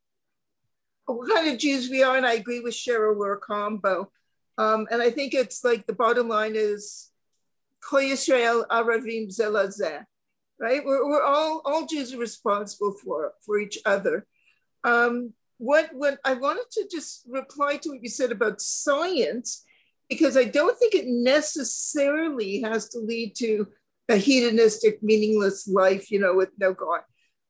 [1.07, 4.11] what kind of Jews we are, and I agree with Cheryl, we're a combo.
[4.61, 7.11] Um, and I think it's like the bottom line is
[7.83, 10.05] Kol Yisrael Aravim Zelazeh,
[10.59, 10.85] right?
[10.85, 14.27] We're, we're all all Jews are responsible for for each other.
[14.85, 19.65] Um, what what I wanted to just reply to what you said about science,
[20.11, 23.67] because I don't think it necessarily has to lead to
[24.11, 27.01] a hedonistic, meaningless life, you know, with no God.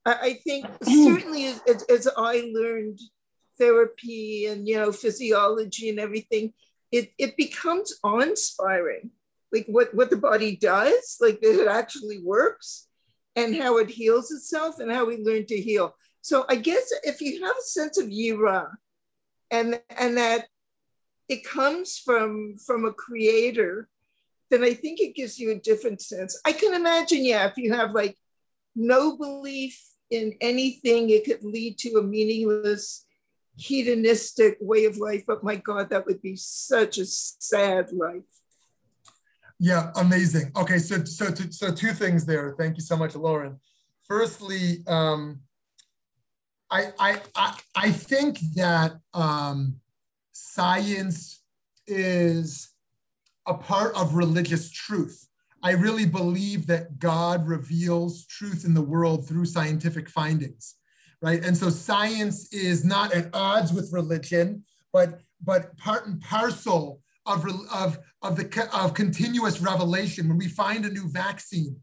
[0.07, 3.01] I, I think certainly as, as, I learned
[3.59, 6.53] therapy and, you know, physiology and everything,
[6.93, 9.11] it, it becomes awe-inspiring.
[9.53, 12.87] Like what, what the body does, like that it actually works
[13.35, 15.95] and how it heals itself and how we learn to heal.
[16.21, 18.69] So I guess if you have a sense of yira
[19.51, 20.47] and, and that
[21.29, 23.89] it comes from, from a creator
[24.51, 26.39] then I think it gives you a different sense.
[26.45, 28.17] I can imagine, yeah, if you have like
[28.75, 33.07] no belief in anything, it could lead to a meaningless,
[33.57, 35.25] hedonistic way of life.
[35.27, 38.25] But my God, that would be such a sad life.
[39.59, 40.53] Yeah, amazing.
[40.57, 42.55] Okay, so so so two things there.
[42.59, 43.61] Thank you so much, Lauren.
[44.09, 45.41] Firstly, um,
[46.71, 49.81] I, I I I think that um,
[50.33, 51.43] science
[51.87, 52.71] is
[53.47, 55.29] a part of religious truth.
[55.63, 60.77] I really believe that God reveals truth in the world through scientific findings,
[61.23, 61.45] right?
[61.45, 67.45] And so science is not at odds with religion, but but part and parcel of,
[67.73, 70.29] of, of the of continuous revelation.
[70.29, 71.77] When we find a new vaccine,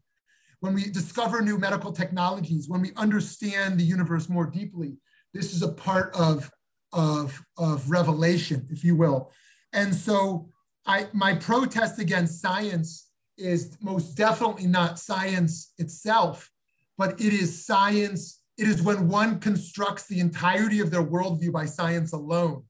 [0.60, 4.96] when we discover new medical technologies, when we understand the universe more deeply,
[5.34, 6.50] this is a part of
[6.92, 9.32] of of revelation, if you will.
[9.72, 10.48] And so
[10.86, 16.50] I, my protest against science is most definitely not science itself,
[16.96, 18.37] but it is science.
[18.58, 22.64] It is when one constructs the entirety of their worldview by science alone.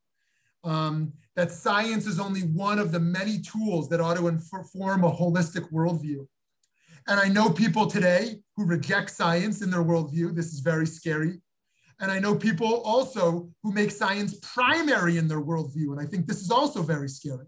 [0.63, 5.11] Um, that science is only one of the many tools that ought to inform a
[5.11, 6.27] holistic worldview.
[7.07, 10.35] And I know people today who reject science in their worldview.
[10.35, 11.41] This is very scary.
[12.01, 15.93] And I know people also who make science primary in their worldview.
[15.93, 17.47] And I think this is also very scary.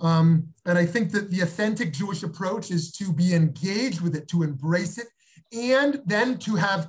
[0.00, 4.28] Um, and I think that the authentic Jewish approach is to be engaged with it,
[4.28, 5.08] to embrace it,
[5.52, 6.88] and then to have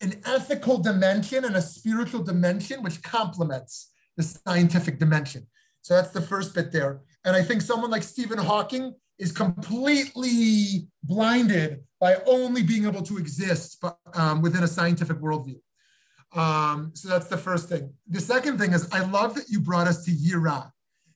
[0.00, 5.46] an ethical dimension and a spiritual dimension which complements the scientific dimension.
[5.82, 7.00] So that's the first bit there.
[7.24, 13.18] And I think someone like Stephen Hawking is completely blinded by only being able to
[13.18, 13.82] exist
[14.14, 15.60] um, within a scientific worldview.
[16.34, 17.92] Um, so that's the first thing.
[18.08, 20.70] The second thing is I love that you brought us to Yira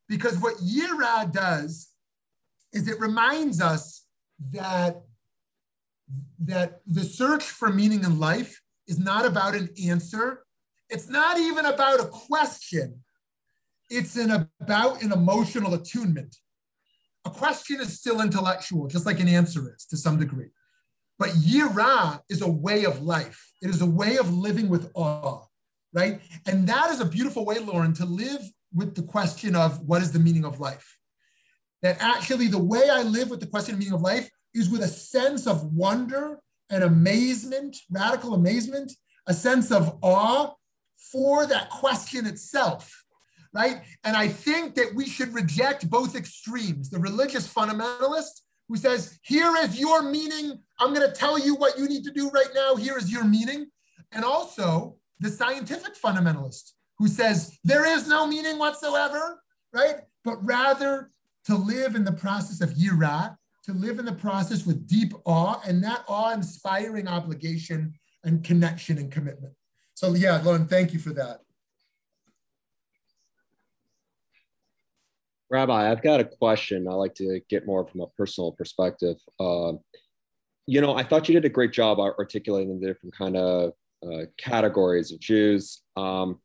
[0.09, 1.89] because what Yira does
[2.73, 4.05] is it reminds us
[4.51, 5.03] that,
[6.41, 10.45] that the search for meaning in life is not about an answer.
[10.89, 13.01] It's not even about a question.
[13.91, 16.37] It's an, about an emotional attunement.
[17.25, 20.49] A question is still intellectual, just like an answer is to some degree.
[21.19, 23.53] But Yira is a way of life.
[23.63, 25.45] It is a way of living with awe,
[25.93, 26.21] right?
[26.47, 28.43] And that is a beautiful way, Lauren, to live
[28.75, 30.99] with the question of what is the meaning of life.
[31.83, 34.83] That actually, the way I live with the question of meaning of life is with
[34.83, 36.41] a sense of wonder
[36.71, 38.93] and amazement, radical amazement,
[39.27, 40.53] a sense of awe
[40.97, 43.05] for that question itself,
[43.53, 43.83] right?
[44.05, 49.55] And I think that we should reject both extremes the religious fundamentalist who says, Here
[49.57, 50.59] is your meaning.
[50.81, 52.77] I'm going to tell you what you need to do right now.
[52.77, 53.67] Here is your meaning.
[54.13, 59.43] And also the scientific fundamentalist who says there is no meaning whatsoever,
[59.73, 59.97] right?
[60.25, 61.11] But rather
[61.47, 65.61] to live in the process of yira, to live in the process with deep awe
[65.67, 67.95] and that awe-inspiring obligation
[68.25, 69.55] and connection and commitment.
[69.95, 71.41] So yeah, Lauren, thank you for that.
[75.51, 76.89] Rabbi, I've got a question.
[76.89, 79.17] I like to get more from a personal perspective.
[79.39, 79.75] Uh,
[80.67, 83.73] you know, I thought you did a great job articulating the different kind of
[84.05, 85.83] uh, categories of Jews.
[85.97, 86.41] Um,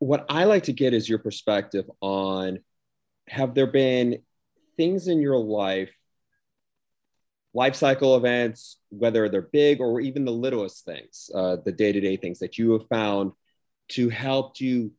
[0.00, 2.58] what I like to get is your perspective on
[3.28, 4.18] have there been
[4.82, 5.94] things in your life,
[7.54, 12.00] life cycle events, whether they're big or even the littlest things, uh, the day to
[12.00, 13.30] day things that you have found
[13.90, 14.90] to help you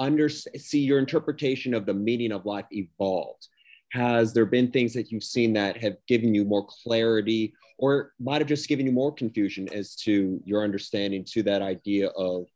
[0.00, 3.46] under see your interpretation of the meaning of life evolved.
[3.92, 8.40] Has there been things that you've seen that have given you more clarity or might
[8.40, 12.46] have just given you more confusion as to your understanding to that idea of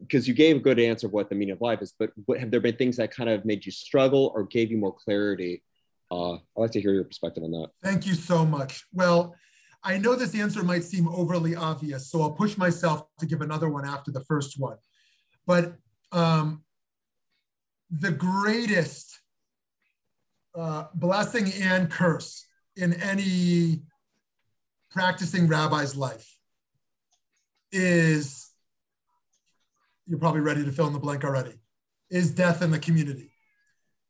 [0.00, 2.38] because you gave a good answer of what the meaning of life is but what,
[2.38, 5.62] have there been things that kind of made you struggle or gave you more clarity?
[6.10, 7.68] Uh, i'd like to hear your perspective on that.
[7.82, 8.84] Thank you so much.
[8.92, 9.34] Well
[9.84, 13.68] i know this answer might seem overly obvious so i'll push myself to give another
[13.68, 14.78] one after the first one.
[15.46, 15.76] But
[16.12, 16.64] um,
[17.90, 19.20] the greatest
[20.56, 23.82] uh, blessing and curse in any
[24.90, 26.36] practicing rabbi's life
[27.70, 28.45] is
[30.06, 31.54] you're probably ready to fill in the blank already
[32.10, 33.32] is death in the community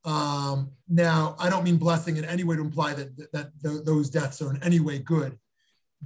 [0.04, 3.84] um, now i don't mean blessing in any way to imply that, that, that th-
[3.84, 5.38] those deaths are in any way good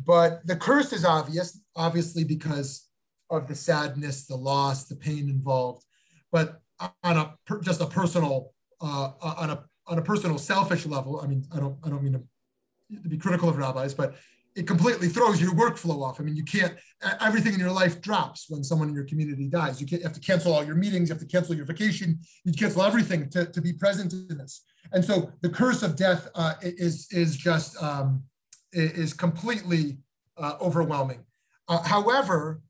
[0.05, 2.87] but the curse is obvious obviously because
[3.31, 5.85] of the sadness the loss the pain involved
[6.33, 6.61] but
[7.03, 11.21] on a just a personal uh, on a on a personal selfish level.
[11.21, 14.15] I mean, I don't I don't mean to be critical of rabbis, but
[14.57, 16.21] it completely throws your workflow off.
[16.21, 16.75] I mean, you can't
[17.21, 19.81] everything in your life drops when someone in your community dies.
[19.81, 22.53] You, you have to cancel all your meetings, you have to cancel your vacation, you
[22.53, 24.63] cancel everything to, to be present in this.
[24.93, 28.25] And so the curse of death uh, is is just um,
[28.73, 29.99] is completely
[30.37, 31.25] uh, overwhelming.
[31.69, 32.61] Uh, however,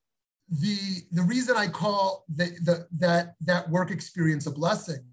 [0.49, 0.77] the
[1.13, 5.05] the reason I call the, the, that that work experience a blessing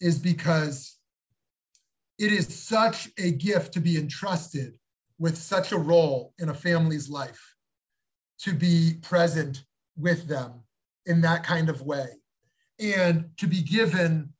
[0.00, 0.96] is because
[2.18, 4.74] it is such a gift to be entrusted
[5.18, 7.54] with such a role in a family's life,
[8.40, 9.64] to be present
[9.96, 10.62] with them
[11.06, 12.08] in that kind of way,
[12.78, 14.32] and to be given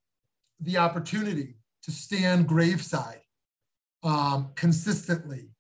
[0.60, 3.20] the opportunity to stand graveside
[4.02, 5.50] um, consistently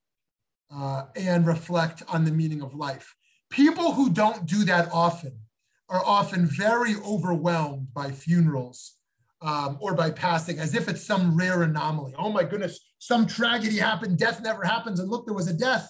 [0.74, 3.14] uh, and reflect on the meaning of life.
[3.50, 5.40] People who don't do that often
[5.88, 8.97] are often very overwhelmed by funerals
[9.40, 12.14] um, or by passing as if it's some rare anomaly.
[12.18, 15.88] Oh my goodness, some tragedy happened, death never happens, and look, there was a death.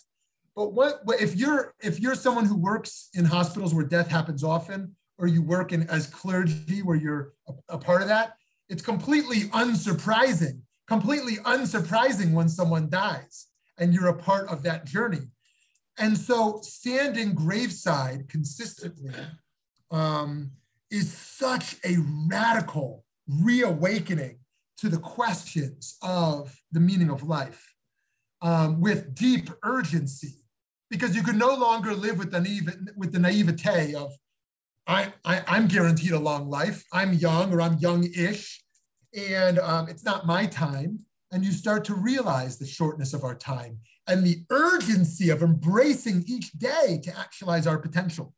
[0.55, 4.43] But what, what if you're if you're someone who works in hospitals where death happens
[4.43, 8.35] often, or you work in as clergy where you're a, a part of that,
[8.69, 13.47] it's completely unsurprising, completely unsurprising when someone dies
[13.79, 15.31] and you're a part of that journey.
[15.99, 19.15] And so standing graveside consistently
[19.91, 20.53] um,
[20.91, 21.97] is such a
[22.29, 24.39] radical reawakening
[24.79, 27.75] to the questions of the meaning of life
[28.43, 30.37] um, with deep urgency,
[30.91, 34.13] because you can no longer live with the, naive, with the naivete of,
[34.87, 38.63] I, I, I'm guaranteed a long life, I'm young or I'm young-ish,
[39.17, 41.01] and um, it's not my time.
[41.31, 46.25] And you start to realize the shortness of our time and the urgency of embracing
[46.27, 48.33] each day to actualize our potential.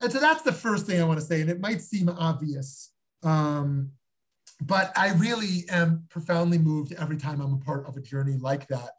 [0.00, 1.42] And so that's the first thing I want to say.
[1.42, 3.90] And it might seem obvious, um,
[4.62, 8.68] but I really am profoundly moved every time I'm a part of a journey like
[8.68, 8.90] that.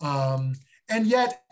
[0.00, 0.54] Um,
[0.88, 1.42] and yet,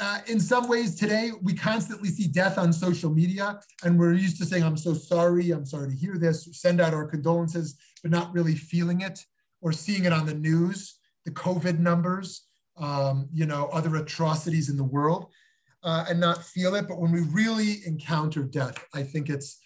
[0.00, 4.38] uh, in some ways today, we constantly see death on social media, and we're used
[4.38, 8.10] to saying, I'm so sorry, I'm sorry to hear this, send out our condolences, but
[8.10, 9.24] not really feeling it
[9.60, 12.46] or seeing it on the news, the COVID numbers
[12.76, 15.30] um, you know, other atrocities in the world
[15.82, 16.88] uh, and not feel it.
[16.88, 19.58] But when we really encounter death, I think it's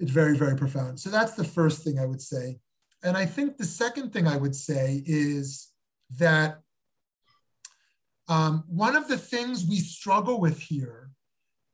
[0.00, 1.00] it's very, very profound.
[1.00, 2.60] So that's the first thing I would say.
[3.02, 5.68] And I think the second thing I would say is
[6.18, 6.60] that
[8.28, 11.10] um, one of the things we struggle with here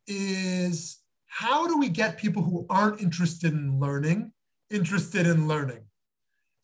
[0.06, 4.32] is how do we get people who aren't interested in learning
[4.70, 5.82] interested in learning?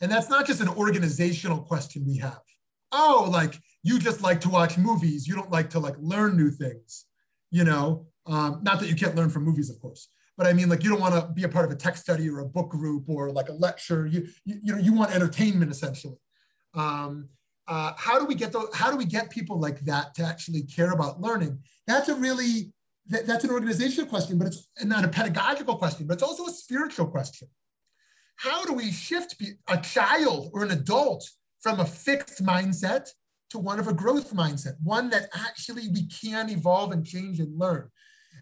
[0.01, 2.41] And that's not just an organizational question we have.
[2.93, 5.27] Oh, like you just like to watch movies.
[5.27, 7.07] You don't like to like learn new things,
[7.51, 8.07] you know?
[8.27, 10.91] Um, not that you can't learn from movies, of course, but I mean, like you
[10.91, 13.31] don't want to be a part of a text study or a book group or
[13.31, 14.07] like a lecture.
[14.07, 16.17] You, you, you know, you want entertainment essentially.
[16.75, 17.29] Um,
[17.69, 20.63] uh, how do we get those, how do we get people like that to actually
[20.63, 21.59] care about learning?
[21.87, 22.73] That's a really,
[23.09, 26.51] that, that's an organizational question, but it's not a pedagogical question, but it's also a
[26.51, 27.49] spiritual question.
[28.37, 29.37] How do we shift
[29.69, 31.29] a child or an adult
[31.61, 33.11] from a fixed mindset
[33.51, 37.59] to one of a growth mindset, one that actually we can evolve and change and
[37.59, 37.89] learn.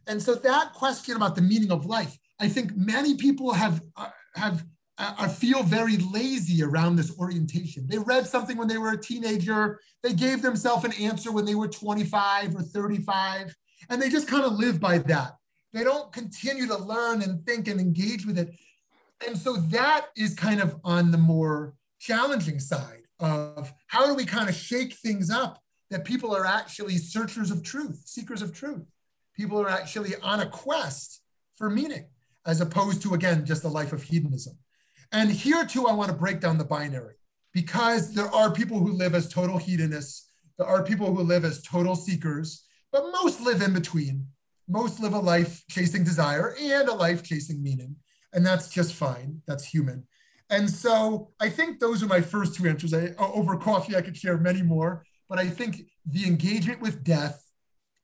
[0.07, 4.11] And so that question about the meaning of life, I think many people have uh,
[4.34, 4.64] have
[4.99, 7.86] uh, feel very lazy around this orientation.
[7.86, 11.55] They read something when they were a teenager, they gave themselves an answer when they
[11.55, 13.55] were 25 or 35,
[13.88, 15.34] and they just kind of live by that.
[15.72, 18.55] They don't continue to learn and think and engage with it.
[19.26, 24.24] And so that is kind of on the more challenging side of how do we
[24.24, 28.90] kind of shake things up that people are actually searchers of truth, seekers of truth.
[29.39, 31.22] People are actually on a quest
[31.57, 32.09] for meaning,
[32.45, 34.59] as opposed to, again, just a life of hedonism.
[35.12, 37.14] And here too, I want to break down the binary
[37.55, 41.62] because there are people who live as total hedonists, there are people who live as
[41.62, 44.26] total seekers, but most live in between.
[44.68, 47.97] Most live a life chasing desire and a life chasing meaning.
[48.34, 49.41] And that's just fine.
[49.47, 50.07] That's human.
[50.51, 52.93] And so I think those are my first two answers.
[52.93, 57.47] I, over coffee, I could share many more, but I think the engagement with death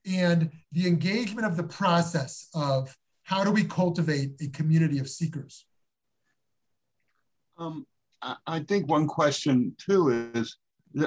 [0.06, 5.66] and the engagement of the process of how do we cultivate a community of seekers?
[7.58, 7.86] Um,
[8.46, 10.56] I, think one question too is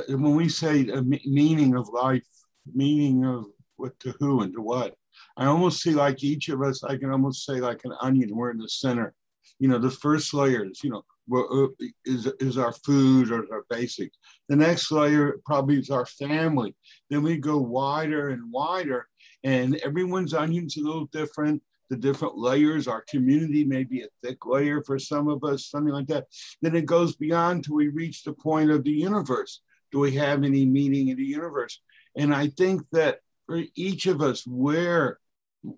[0.08, 0.84] when we say
[1.26, 2.26] meaning of life,
[2.74, 3.46] meaning of
[3.76, 4.96] what to who and to what,
[5.36, 8.52] I almost see like each of us, I can almost say like an onion, we're
[8.52, 9.14] in the center.
[9.60, 11.04] You know, the first layers, you know,
[11.34, 11.68] Uh,
[12.06, 14.18] is, is our food or our basics.
[14.48, 16.74] The next layer probably is our family.
[17.10, 19.08] Then we go wider and wider,
[19.44, 21.62] and everyone's onion's a little different.
[21.90, 25.94] The different layers, our community may be a thick layer for some of us, something
[25.94, 26.28] like that.
[26.62, 29.62] Then it goes beyond till we reach the point of the universe.
[29.92, 31.82] Do we have any meaning in the universe?
[32.18, 35.20] And I think that for each of us, where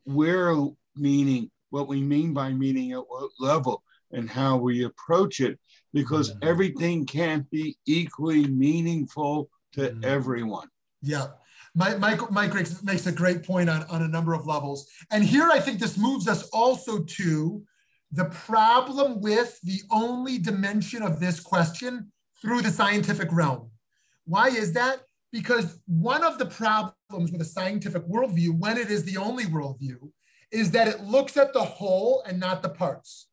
[0.03, 0.55] where
[0.95, 5.59] meaning, what we mean by meaning at what level, and how we approach it,
[5.93, 6.47] because mm-hmm.
[6.47, 10.03] everything can't be equally meaningful to mm-hmm.
[10.03, 10.67] everyone.
[11.01, 11.27] Yeah.
[11.75, 12.53] Mike, Mike, Mike
[12.83, 14.87] makes a great point on, on a number of levels.
[15.11, 17.63] And here I think this moves us also to
[18.11, 23.69] the problem with the only dimension of this question through the scientific realm.
[24.25, 25.01] Why is that?
[25.31, 30.09] Because one of the problems with a scientific worldview, when it is the only worldview,
[30.51, 33.27] is that it looks at the whole and not the parts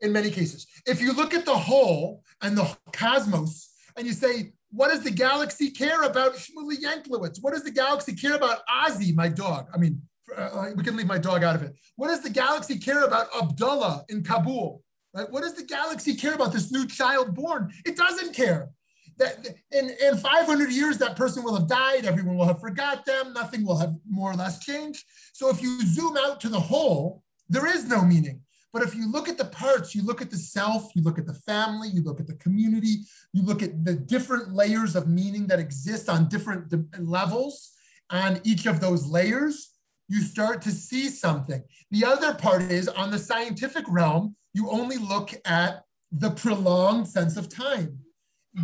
[0.00, 0.66] in many cases.
[0.86, 5.10] If you look at the whole and the cosmos and you say, what does the
[5.10, 7.38] galaxy care about Shmuly Yanklowitz?
[7.40, 9.68] What does the galaxy care about Ozzy, my dog?
[9.72, 10.02] I mean,
[10.36, 11.74] uh, we can leave my dog out of it.
[11.96, 14.82] What does the galaxy care about Abdullah in Kabul?
[15.12, 15.30] Right?
[15.30, 17.72] What does the galaxy care about this new child born?
[17.86, 18.70] It doesn't care.
[19.18, 22.04] That in, in 500 years, that person will have died.
[22.04, 23.32] Everyone will have forgot them.
[23.32, 25.04] Nothing will have more or less changed.
[25.32, 28.40] So if you zoom out to the whole, there is no meaning.
[28.74, 31.26] But if you look at the parts, you look at the self, you look at
[31.26, 35.46] the family, you look at the community, you look at the different layers of meaning
[35.46, 37.70] that exist on different levels
[38.10, 39.76] on each of those layers,
[40.08, 41.62] you start to see something.
[41.92, 47.36] The other part is on the scientific realm, you only look at the prolonged sense
[47.36, 48.00] of time.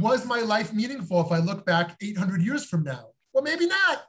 [0.01, 3.11] Was my life meaningful if I look back 800 years from now?
[3.33, 4.07] Well, maybe not.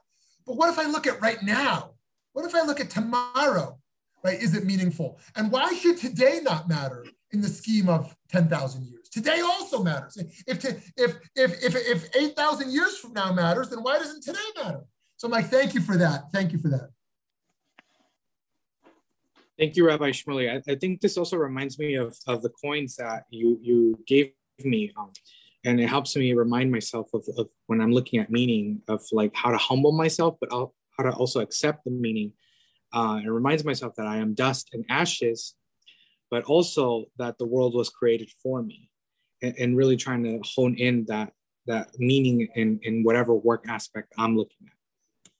[0.48, 1.92] But what if I look at right now?
[2.32, 3.78] What if I look at tomorrow?
[4.24, 4.40] Right?
[4.40, 5.18] Is it meaningful?
[5.34, 9.08] And why should today not matter in the scheme of 10,000 years?
[9.08, 10.16] Today also matters.
[10.46, 14.84] If, if, if, if, if 8,000 years from now matters, then why doesn't today matter?
[15.16, 16.32] So Mike, thank you for that.
[16.32, 16.90] Thank you for that.
[19.58, 20.50] Thank you, Rabbi Shmuly.
[20.50, 24.32] I, I think this also reminds me of, of the coins that you, you gave
[24.64, 24.92] me.
[24.96, 25.12] Um,
[25.64, 29.34] and it helps me remind myself of, of when I'm looking at meaning of like
[29.34, 30.72] how to humble myself, but how
[31.04, 32.32] to also accept the meaning
[32.92, 35.54] uh, it reminds myself that I am dust and ashes,
[36.30, 38.90] but also that the world was created for me,
[39.42, 41.32] and, and really trying to hone in that
[41.66, 45.32] that meaning in in whatever work aspect I'm looking at.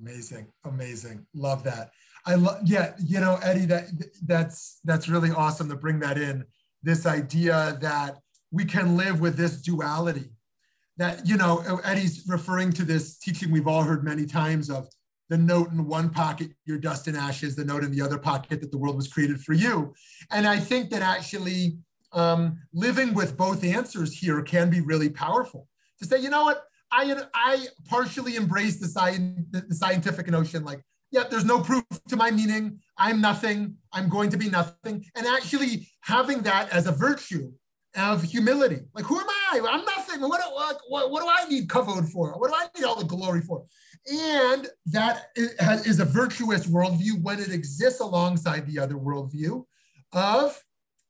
[0.00, 1.90] Amazing, amazing, love that.
[2.26, 3.86] I love, yeah, you know, Eddie, that
[4.26, 6.44] that's that's really awesome to bring that in.
[6.82, 8.18] This idea that
[8.50, 10.30] we can live with this duality.
[10.96, 14.88] That you know, Eddie's referring to this teaching we've all heard many times of
[15.28, 18.60] the note in one pocket, your dust and ashes, the note in the other pocket
[18.60, 19.94] that the world was created for you.
[20.30, 21.78] And I think that actually
[22.12, 25.68] um, living with both answers here can be really powerful.
[25.98, 30.82] To say, you know what, I, I partially embrace the, science, the scientific notion like,
[31.10, 32.80] yeah, there's no proof to my meaning.
[32.98, 33.76] I'm nothing.
[33.92, 35.04] I'm going to be nothing.
[35.14, 37.52] And actually having that as a virtue
[37.96, 38.80] of humility.
[38.94, 39.60] Like, who am I?
[39.70, 40.20] I'm nothing.
[40.20, 42.38] What, what, what, what do I need kavod for?
[42.38, 43.64] What do I need all the glory for?
[44.10, 49.64] And that is a virtuous worldview when it exists alongside the other worldview
[50.12, 50.62] of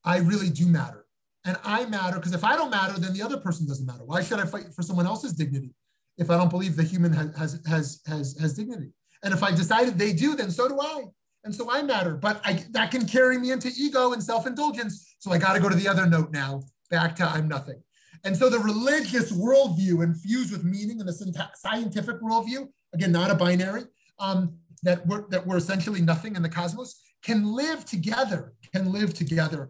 [0.03, 1.05] I really do matter.
[1.45, 4.03] and I matter because if I don't matter, then the other person doesn't matter.
[4.05, 5.73] Why should I fight for someone else's dignity
[6.17, 8.91] if I don't believe the human has has has has, dignity?
[9.23, 11.05] And if I decided they do, then so do I.
[11.43, 12.15] And so I matter.
[12.15, 15.15] But I, that can carry me into ego and self-indulgence.
[15.19, 17.81] So I got to go to the other note now, back to I'm nothing.
[18.23, 23.35] And so the religious worldview infused with meaning and the scientific worldview, again, not a
[23.35, 23.83] binary,
[24.19, 29.13] um, that we're that we're essentially nothing in the cosmos, can live together, can live
[29.13, 29.69] together.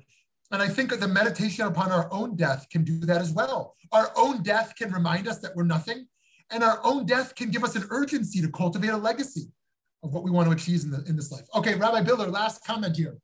[0.52, 3.76] And I think the meditation upon our own death can do that as well.
[3.91, 6.08] Our own death can remind us that we're nothing,
[6.50, 9.52] and our own death can give us an urgency to cultivate a legacy
[10.04, 11.45] of what we want to achieve in, the, in this life.
[11.54, 13.18] Okay, Rabbi Biller, last comment here.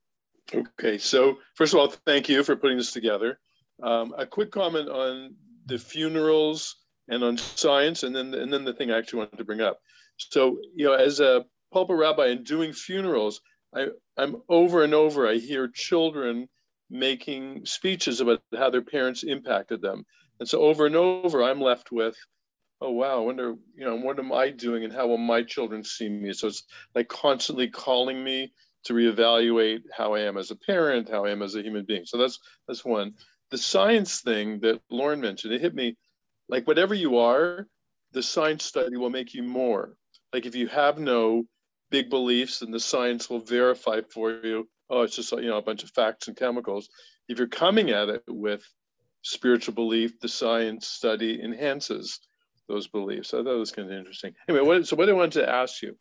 [0.54, 3.40] Okay, so first of all, thank you for putting this together.
[3.84, 6.76] Um, a quick comment on the funerals
[7.08, 9.80] and on science, and then and then the thing I actually wanted to bring up.
[10.18, 13.42] So, you know, as a pulpit rabbi and doing funerals,
[13.76, 16.48] I, I'm over and over, I hear children
[16.90, 20.06] making speeches about how their parents impacted them.
[20.40, 22.16] And so over and over, I'm left with,
[22.82, 25.84] oh, wow, I wonder, you know, what am I doing and how will my children
[25.84, 26.34] see me?
[26.34, 26.64] So it's
[26.94, 28.54] like constantly calling me
[28.86, 32.06] to reevaluate how I am as a parent, how I am as a human being.
[32.06, 33.14] So that's that's one.
[33.52, 35.98] The science thing that Lauren mentioned, it hit me
[36.50, 37.68] like whatever you are,
[38.12, 39.98] the science study will make you more.
[40.34, 41.46] Like if you have no
[41.92, 45.62] big beliefs and the science will verify for you oh it's just you know a
[45.62, 46.90] bunch of facts and chemicals.
[47.28, 48.64] If you're coming at it with
[49.22, 52.20] spiritual belief the science study enhances
[52.68, 53.34] those beliefs.
[53.34, 54.34] I thought it was kind of interesting.
[54.48, 55.98] Anyway what, so what i wanted to ask you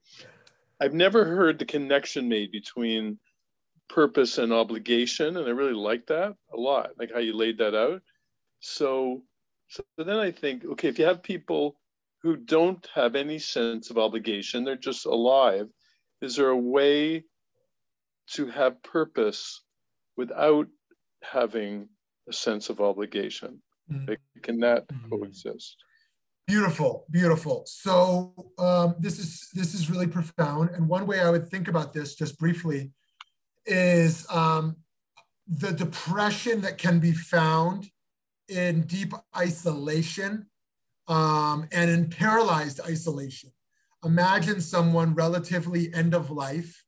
[0.80, 3.18] i've never heard the connection made between
[3.88, 7.74] purpose and obligation and i really like that a lot like how you laid that
[7.74, 8.00] out
[8.60, 9.22] so
[9.68, 11.76] so then i think okay if you have people
[12.24, 15.68] who don't have any sense of obligation, they're just alive.
[16.22, 17.24] Is there a way
[18.32, 19.62] to have purpose
[20.16, 20.66] without
[21.22, 21.86] having
[22.26, 23.60] a sense of obligation?
[23.92, 24.14] Mm-hmm.
[24.40, 25.10] Can that mm-hmm.
[25.10, 25.76] coexist?
[26.46, 27.64] Beautiful, beautiful.
[27.66, 30.70] So um, this is this is really profound.
[30.70, 32.90] And one way I would think about this, just briefly,
[33.66, 34.76] is um,
[35.46, 37.88] the depression that can be found
[38.48, 40.46] in deep isolation
[41.08, 43.50] um, and in paralyzed isolation.
[44.04, 46.84] Imagine someone relatively end of life,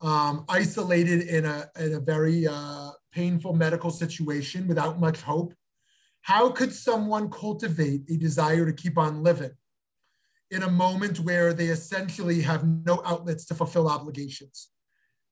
[0.00, 5.54] um, isolated in a, in a very uh, painful medical situation without much hope.
[6.22, 9.52] How could someone cultivate a desire to keep on living
[10.50, 14.70] in a moment where they essentially have no outlets to fulfill obligations?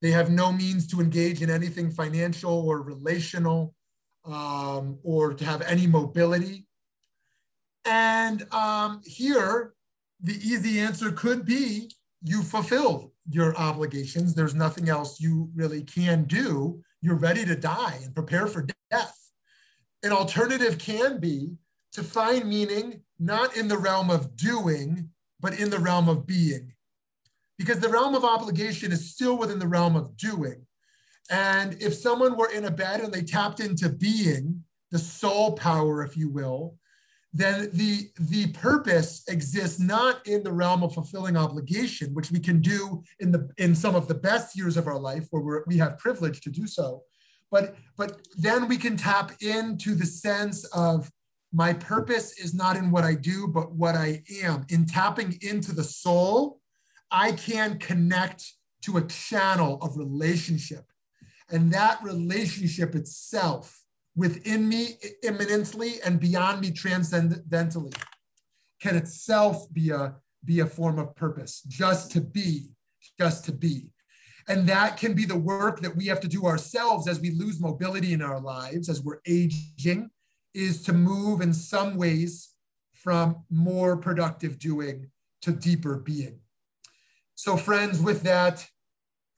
[0.05, 3.73] They have no means to engage in anything financial or relational
[4.23, 6.67] um, or to have any mobility.
[7.85, 9.73] And um, here,
[10.21, 11.89] the easy answer could be
[12.21, 14.35] you fulfilled your obligations.
[14.35, 16.83] There's nothing else you really can do.
[17.01, 19.31] You're ready to die and prepare for death.
[20.03, 21.49] An alternative can be
[21.93, 26.74] to find meaning not in the realm of doing, but in the realm of being.
[27.57, 30.65] Because the realm of obligation is still within the realm of doing.
[31.29, 36.03] And if someone were in a bed and they tapped into being, the soul power,
[36.03, 36.75] if you will,
[37.33, 42.61] then the, the purpose exists not in the realm of fulfilling obligation, which we can
[42.61, 45.77] do in, the, in some of the best years of our life where we're, we
[45.77, 47.03] have privilege to do so.
[47.51, 51.11] But, but then we can tap into the sense of
[51.51, 54.65] my purpose is not in what I do, but what I am.
[54.69, 56.59] In tapping into the soul,
[57.11, 58.53] I can connect
[58.83, 60.85] to a channel of relationship.
[61.49, 63.83] And that relationship itself
[64.15, 67.93] within me immanently and beyond me transcendentally
[68.81, 72.69] can itself be a be a form of purpose just to be
[73.19, 73.89] just to be
[74.47, 77.59] and that can be the work that we have to do ourselves as we lose
[77.59, 80.09] mobility in our lives as we're aging
[80.53, 82.53] is to move in some ways
[82.93, 85.09] from more productive doing
[85.41, 86.39] to deeper being
[87.35, 88.65] so friends with that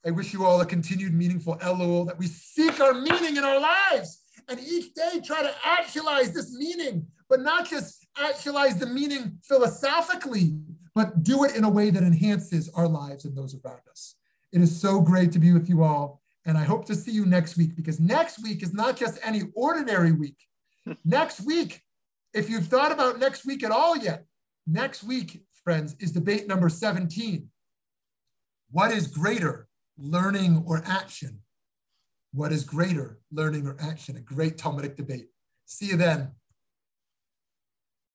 [0.06, 3.60] i wish you all a continued meaningful elul that we seek our meaning in our
[3.60, 9.38] lives and each day try to actualize this meaning, but not just actualize the meaning
[9.44, 10.58] philosophically,
[10.94, 14.16] but do it in a way that enhances our lives and those around us.
[14.52, 16.22] It is so great to be with you all.
[16.46, 19.42] And I hope to see you next week because next week is not just any
[19.54, 20.38] ordinary week.
[21.04, 21.82] next week,
[22.32, 24.24] if you've thought about next week at all yet,
[24.66, 27.48] next week, friends, is debate number 17.
[28.70, 29.66] What is greater,
[29.96, 31.40] learning or action?
[32.32, 34.16] What is greater, learning or action?
[34.16, 35.28] A great Talmudic debate.
[35.64, 36.32] See you then.